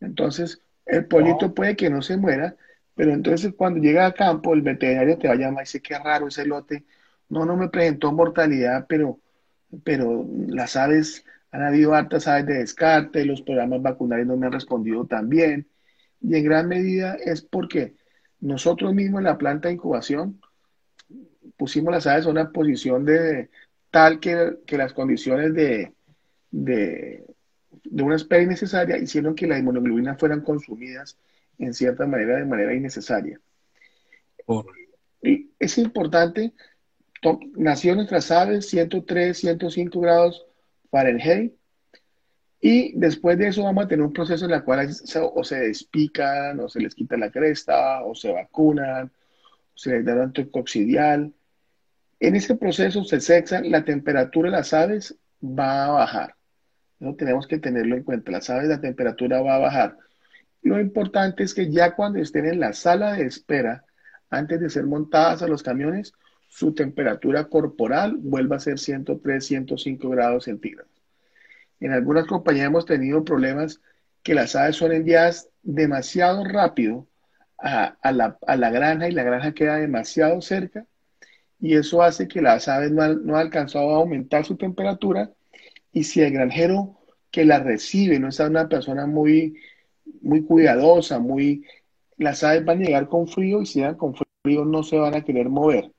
[0.00, 2.56] Entonces, el pollito puede que no se muera,
[2.94, 5.98] pero entonces cuando llega a campo, el veterinario te va a llamar y dice, qué
[5.98, 6.84] raro ese lote.
[7.28, 9.20] No, no me presentó mortalidad, pero,
[9.84, 14.52] pero las aves, han habido hartas aves de descarte, los programas vacunarios no me han
[14.52, 15.66] respondido tan bien
[16.20, 17.94] y en gran medida es porque
[18.40, 20.40] nosotros mismos en la planta de incubación
[21.56, 23.50] pusimos las aves en una posición de
[23.90, 25.92] tal que, las condiciones de,
[26.50, 27.24] de,
[27.90, 31.16] una espera innecesaria hicieron que las inmunoglobulinas fueran consumidas
[31.58, 33.40] en cierta manera de manera innecesaria.
[35.22, 36.52] Y es importante,
[37.56, 40.46] nació nuestras aves 103, 105 grados
[40.90, 41.54] Fahrenheit,
[42.60, 44.88] y después de eso vamos a tener un proceso en el cual
[45.34, 50.04] o se despican, o se les quita la cresta, o se vacunan, o se les
[50.04, 51.32] da anticoxidial.
[52.18, 56.34] En ese proceso se sexan, la temperatura de las aves va a bajar.
[56.98, 58.32] No tenemos que tenerlo en cuenta.
[58.32, 59.98] Las aves, la temperatura va a bajar.
[60.62, 63.84] Lo importante es que ya cuando estén en la sala de espera,
[64.30, 66.14] antes de ser montadas a los camiones,
[66.48, 70.90] su temperatura corporal vuelva a ser 103, 105 grados centígrados.
[71.80, 73.80] En algunas compañías hemos tenido problemas
[74.22, 77.06] que las aves son enviadas demasiado rápido
[77.58, 80.86] a, la, granja y la granja queda demasiado cerca
[81.60, 85.32] y eso hace que las aves no han, no alcanzado a aumentar su temperatura
[85.92, 86.98] y si el granjero
[87.30, 89.56] que la recibe no es una persona muy,
[90.20, 91.64] muy cuidadosa, muy,
[92.18, 95.14] las aves van a llegar con frío y si llegan con frío no se van
[95.14, 95.90] a querer mover.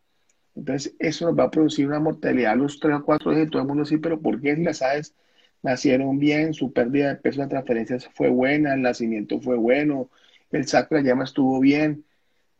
[0.55, 3.49] Entonces, eso nos va a producir una mortalidad a los 3 o 4 días.
[3.51, 5.15] Todo el mundo sí, pero ¿por qué las aves
[5.61, 6.53] nacieron bien?
[6.53, 10.09] Su pérdida de peso de transferencias fue buena, el nacimiento fue bueno,
[10.51, 12.05] el saco de la llama estuvo bien.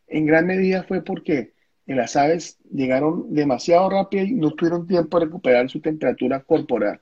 [0.08, 1.54] En gran medida fue porque
[1.96, 7.00] las aves llegaron demasiado rápido y no tuvieron tiempo de recuperar su temperatura corporal.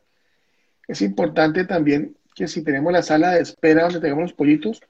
[0.88, 4.82] Es importante también que si tenemos la sala de espera donde tenemos los pollitos,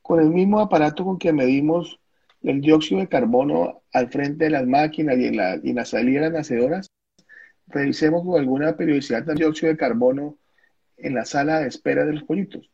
[0.00, 1.98] con el mismo aparato con que medimos
[2.42, 5.84] el dióxido de carbono al frente de las máquinas y en la, y en la
[5.84, 6.90] salida de las nacedoras,
[7.66, 10.38] revisemos con alguna periodicidad del dióxido de carbono
[10.96, 12.70] en la sala de espera de los pollitos.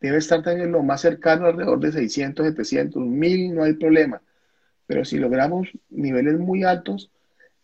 [0.00, 4.20] Debe estar también lo más cercano, alrededor de 600, 700, 1000, no hay problema.
[4.92, 7.10] Pero si logramos niveles muy altos,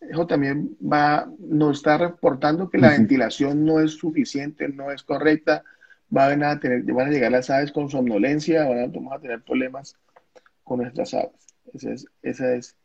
[0.01, 5.63] eso también va, nos está reportando que la ventilación no es suficiente, no es correcta,
[6.09, 9.43] van a, tener, van a llegar las aves con somnolencia, van a, vamos a tener
[9.43, 9.95] problemas
[10.65, 11.55] con nuestras aves.
[11.75, 12.77] Esa es, esa es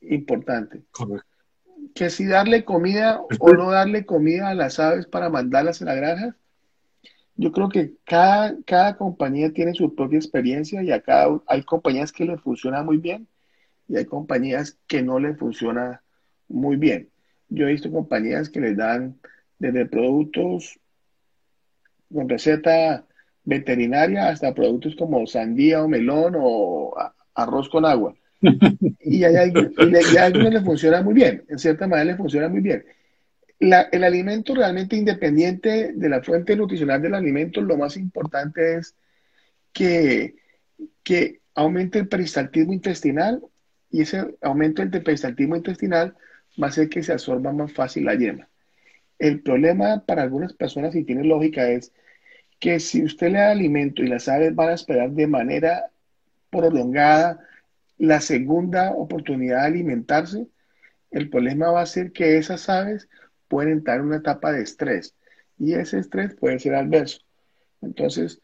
[0.00, 0.80] importante.
[1.94, 5.94] Que si darle comida o no darle comida a las aves para mandarlas a la
[5.94, 6.36] granja,
[7.36, 12.24] yo creo que cada, cada compañía tiene su propia experiencia y acá hay compañías que
[12.24, 13.28] le funciona muy bien
[13.88, 16.02] y hay compañías que no le funciona
[16.48, 17.08] muy bien.
[17.48, 19.18] Yo he visto compañías que les dan
[19.58, 20.78] desde productos
[22.12, 23.06] con receta
[23.44, 26.94] veterinaria hasta productos como sandía o melón o
[27.34, 28.14] arroz con agua.
[29.00, 29.52] Y, hay,
[30.18, 32.84] a algunos les funciona muy bien, en cierta manera les funciona muy bien.
[33.58, 38.94] el alimento realmente independiente de la fuente nutricional del alimento, lo más importante es
[39.72, 40.36] que,
[41.02, 43.42] que aumente el peristaltismo intestinal
[43.90, 46.14] y ese aumento del peristaltismo intestinal
[46.60, 48.48] va a hacer que se absorba más fácil la yema.
[49.18, 51.92] El problema para algunas personas, y tiene lógica, es
[52.58, 55.90] que si usted le da alimento y las aves van a esperar de manera
[56.50, 57.40] prolongada
[57.98, 60.46] la segunda oportunidad de alimentarse,
[61.10, 63.08] el problema va a ser que esas aves
[63.48, 65.14] pueden entrar en una etapa de estrés
[65.58, 67.20] y ese estrés puede ser adverso.
[67.80, 68.40] Entonces,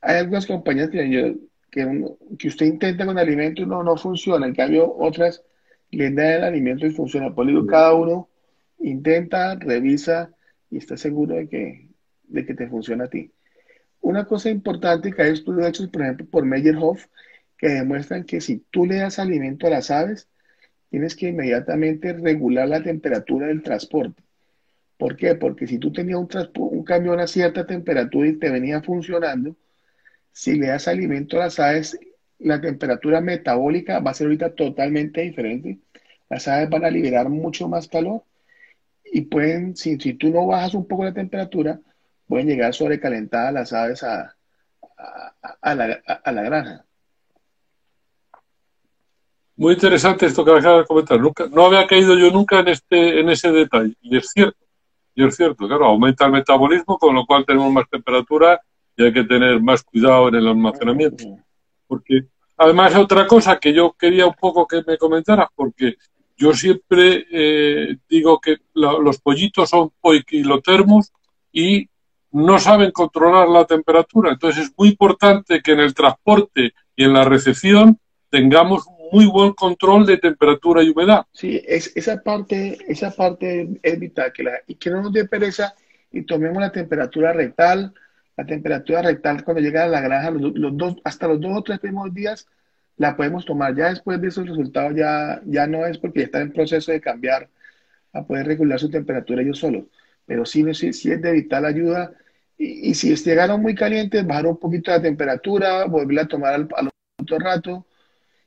[0.00, 1.36] hay algunas compañías que,
[1.76, 5.42] que, usted intenta con alimento y no, no funciona, en cambio otras
[5.90, 7.34] le dan el alimento y funciona.
[7.34, 8.30] Por eso cada uno
[8.78, 10.30] intenta, revisa
[10.70, 11.88] y está seguro de que,
[12.24, 13.30] de que te funciona a ti.
[14.00, 17.06] Una cosa importante que hay estudios hechos, por ejemplo, por Meyerhoff,
[17.58, 20.28] que demuestran que si tú le das alimento a las aves,
[20.90, 24.22] tienes que inmediatamente regular la temperatura del transporte.
[24.96, 25.34] ¿Por qué?
[25.34, 29.56] Porque si tú tenías un, un camión a cierta temperatura y te venía funcionando,
[30.36, 31.98] si le das alimento a las aves,
[32.40, 35.78] la temperatura metabólica va a ser ahorita totalmente diferente.
[36.28, 38.22] Las aves van a liberar mucho más calor
[39.02, 41.80] y pueden, si, si tú no bajas un poco la temperatura,
[42.28, 44.36] pueden llegar sobrecalentadas las aves a,
[45.62, 46.84] la granja.
[49.56, 51.18] Muy interesante esto que acabas de comentar.
[51.18, 53.96] Nunca, no había caído yo nunca en, este, en ese detalle.
[54.02, 54.58] Y es cierto,
[55.14, 58.60] y es cierto, claro, aumenta el metabolismo, con lo cual tenemos más temperatura
[58.96, 61.24] y hay que tener más cuidado en el almacenamiento.
[61.86, 62.22] Porque
[62.56, 65.96] además otra cosa que yo quería un poco que me comentaras, porque
[66.36, 71.12] yo siempre eh, digo que los pollitos son poiquilotermos
[71.52, 71.88] y
[72.32, 74.32] no saben controlar la temperatura.
[74.32, 77.98] Entonces es muy importante que en el transporte y en la recepción
[78.30, 81.24] tengamos muy buen control de temperatura y humedad.
[81.32, 85.26] Sí, es, esa parte, esa parte es vital, que la, y que no nos dé
[85.26, 85.74] pereza
[86.10, 87.94] y tomemos la temperatura rectal,
[88.36, 91.78] la temperatura rectal cuando llega a la granja, los, dos, hasta los dos o tres
[91.78, 92.46] primeros días
[92.96, 93.74] la podemos tomar.
[93.74, 97.48] Ya después de esos resultados ya, ya no es porque está en proceso de cambiar
[98.12, 99.84] a poder regular su temperatura ellos solos.
[100.26, 102.12] Pero sí, sí, sí es de vital ayuda
[102.58, 106.90] y, si llegaron muy calientes, bajar un poquito la temperatura, volver a tomar al, al
[107.20, 107.86] otro rato.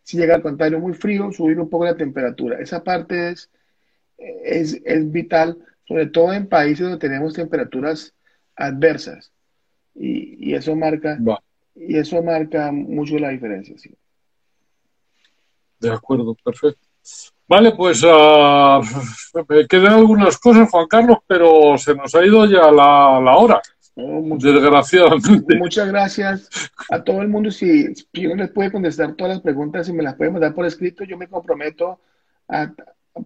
[0.03, 2.59] Si llega al contrario muy frío, subir un poco la temperatura.
[2.59, 3.49] Esa parte es,
[4.17, 8.13] es vital, sobre todo en países donde tenemos temperaturas
[8.55, 9.31] adversas.
[9.99, 11.19] Y, y eso marca
[11.75, 13.77] y eso marca mucho la diferencia.
[13.77, 13.93] Sí.
[15.79, 16.87] De acuerdo, perfecto.
[17.47, 18.81] Vale, pues uh,
[19.47, 23.61] me quedan algunas cosas, Juan Carlos, pero se nos ha ido ya la, la hora
[23.99, 25.55] muchas, Desgraciadamente.
[25.57, 26.49] Muchas gracias
[26.89, 27.51] a todo el mundo.
[27.51, 30.65] Si, yo no les puedo contestar todas las preguntas, si me las pueden mandar por
[30.65, 31.99] escrito, yo me comprometo
[32.47, 32.71] a,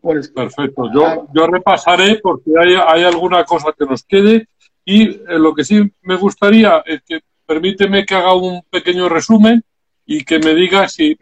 [0.01, 0.41] por escrito.
[0.41, 0.91] Perfecto.
[0.93, 4.47] Yo, yo repasaré porque hay, hay, alguna cosa que nos quede
[4.85, 9.63] Y eh, lo que sí me gustaría es que permíteme que haga un pequeño resumen
[10.05, 11.17] y que me diga si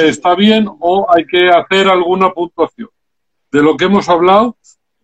[0.00, 2.88] está bien o hay que hacer alguna puntuación.
[3.50, 4.56] De lo que hemos hablado,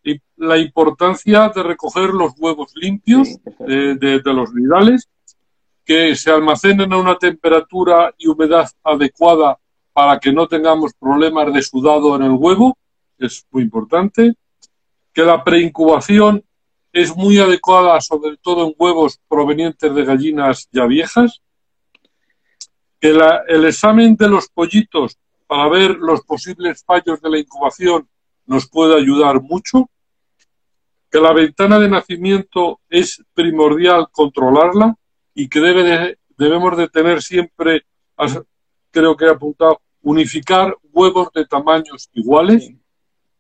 [0.03, 5.09] y la importancia de recoger los huevos limpios de, los nidales,
[5.85, 9.59] que se almacenen a una temperatura y humedad adecuada
[9.93, 12.79] para que no tengamos problemas de sudado en el huevo,
[13.19, 14.35] es muy importante,
[15.13, 16.45] que la preincubación
[17.01, 21.41] es muy adecuada, sobre todo en huevos provenientes de gallinas ya viejas,
[23.01, 28.09] que el examen de los pollitos para ver los posibles fallos de la incubación
[28.47, 29.89] nos puede ayudar mucho,
[31.09, 34.97] que la ventana de nacimiento es primordial controlarla
[35.35, 37.87] y que debe debemos de tener siempre,
[38.91, 42.73] creo que he apuntado, unificar huevos de tamaños iguales,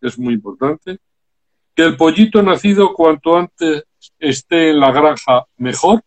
[0.00, 0.98] es muy importante,
[1.78, 3.84] que el pollito nacido cuanto antes
[4.18, 6.02] esté en la granja mejor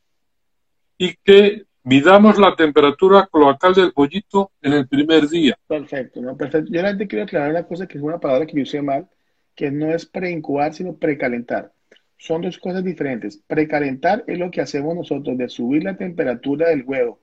[0.97, 5.57] y que midamos la temperatura cloacal del pollito en el primer día.
[5.65, 6.35] Perfecto, ¿no?
[6.35, 6.69] Perfecto.
[6.73, 9.07] Yo realmente quiero aclarar una cosa que es una palabra que yo usé mal,
[9.55, 11.71] que no es preincubar, sino precalentar.
[12.17, 13.41] Son dos cosas diferentes.
[13.47, 17.21] Precalentar es lo que hacemos nosotros de subir la temperatura del huevo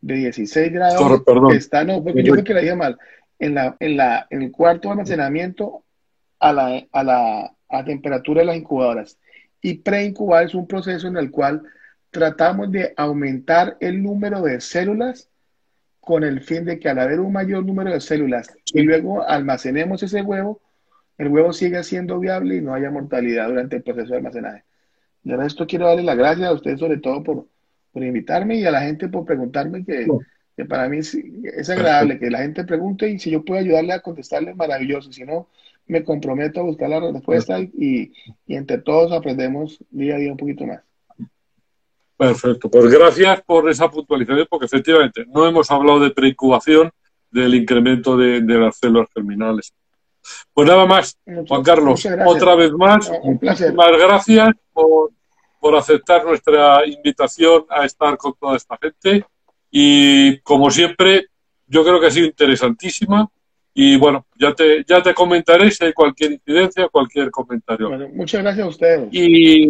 [0.00, 1.22] de 16 grados.
[1.22, 1.52] perdón.
[1.52, 2.96] está, no, porque yo creo que la dije mal.
[3.38, 5.84] En, la, en, la, en el cuarto de almacenamiento
[6.38, 9.18] a la, a la a temperatura de las incubadoras.
[9.60, 11.62] Y preincubar es un proceso en el cual
[12.10, 15.28] tratamos de aumentar el número de células
[16.00, 20.02] con el fin de que al haber un mayor número de células y luego almacenemos
[20.02, 20.60] ese huevo,
[21.16, 24.64] el huevo siga siendo viable y no haya mortalidad durante el proceso de almacenaje.
[25.22, 27.46] De esto quiero darle las gracias a ustedes sobre todo por,
[27.92, 30.06] por invitarme y a la gente por preguntarme que,
[30.56, 33.94] que para mí es, es, agradable que la gente pregunte y si yo puedo ayudarle
[33.94, 35.10] a contestarle, maravilloso.
[35.10, 35.48] Si no,
[35.86, 38.12] me comprometo a buscar la respuesta y,
[38.46, 40.80] y entre todos aprendemos día a día un poquito más.
[42.16, 46.90] Perfecto, pues gracias por esa puntualización, porque efectivamente no hemos hablado de preincubación,
[47.34, 49.74] del incremento de, las células germinales.
[50.52, 51.18] Pues nada más,
[51.48, 55.10] Juan Carlos, otra vez más, muchísimas gracias por,
[55.58, 59.26] por aceptar nuestra invitación a estar con toda esta gente.
[59.68, 61.26] Y como siempre,
[61.66, 63.28] yo creo que ha sido interesantísima
[63.76, 67.90] y bueno, ya te, ya te comentaré si hay cualquier incidencia, cualquier comentario.
[68.14, 69.08] muchas gracias a ustedes.
[69.12, 69.68] Y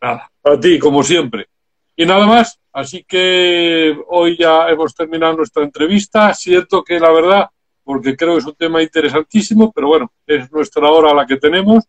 [0.00, 1.46] nada, a ti, como siempre.
[1.96, 6.34] Y nada más, así que hoy ya hemos terminado nuestra entrevista.
[6.34, 7.48] Siento que la verdad,
[7.82, 11.84] porque creo que es un tema interesantísimo, pero bueno, es nuestra hora la que tenemos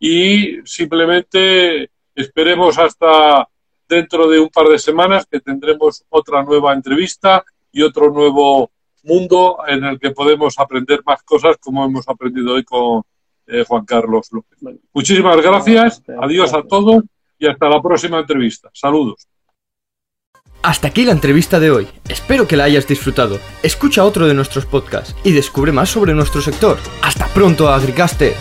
[0.00, 3.48] y simplemente esperemos hasta
[3.88, 8.70] dentro de un par de semanas que tendremos otra nueva entrevista y otro nuevo
[9.06, 13.02] mundo en el que podemos aprender más cosas como hemos aprendido hoy con
[13.46, 14.58] eh, Juan Carlos López.
[14.92, 17.04] Muchísimas gracias, adiós a todos
[17.38, 18.70] y hasta la próxima entrevista.
[18.72, 19.26] Saludos.
[20.62, 21.86] Hasta aquí la entrevista de hoy.
[22.08, 23.38] Espero que la hayas disfrutado.
[23.62, 26.78] Escucha otro de nuestros podcasts y descubre más sobre nuestro sector.
[27.02, 28.34] Hasta pronto, Agricaster.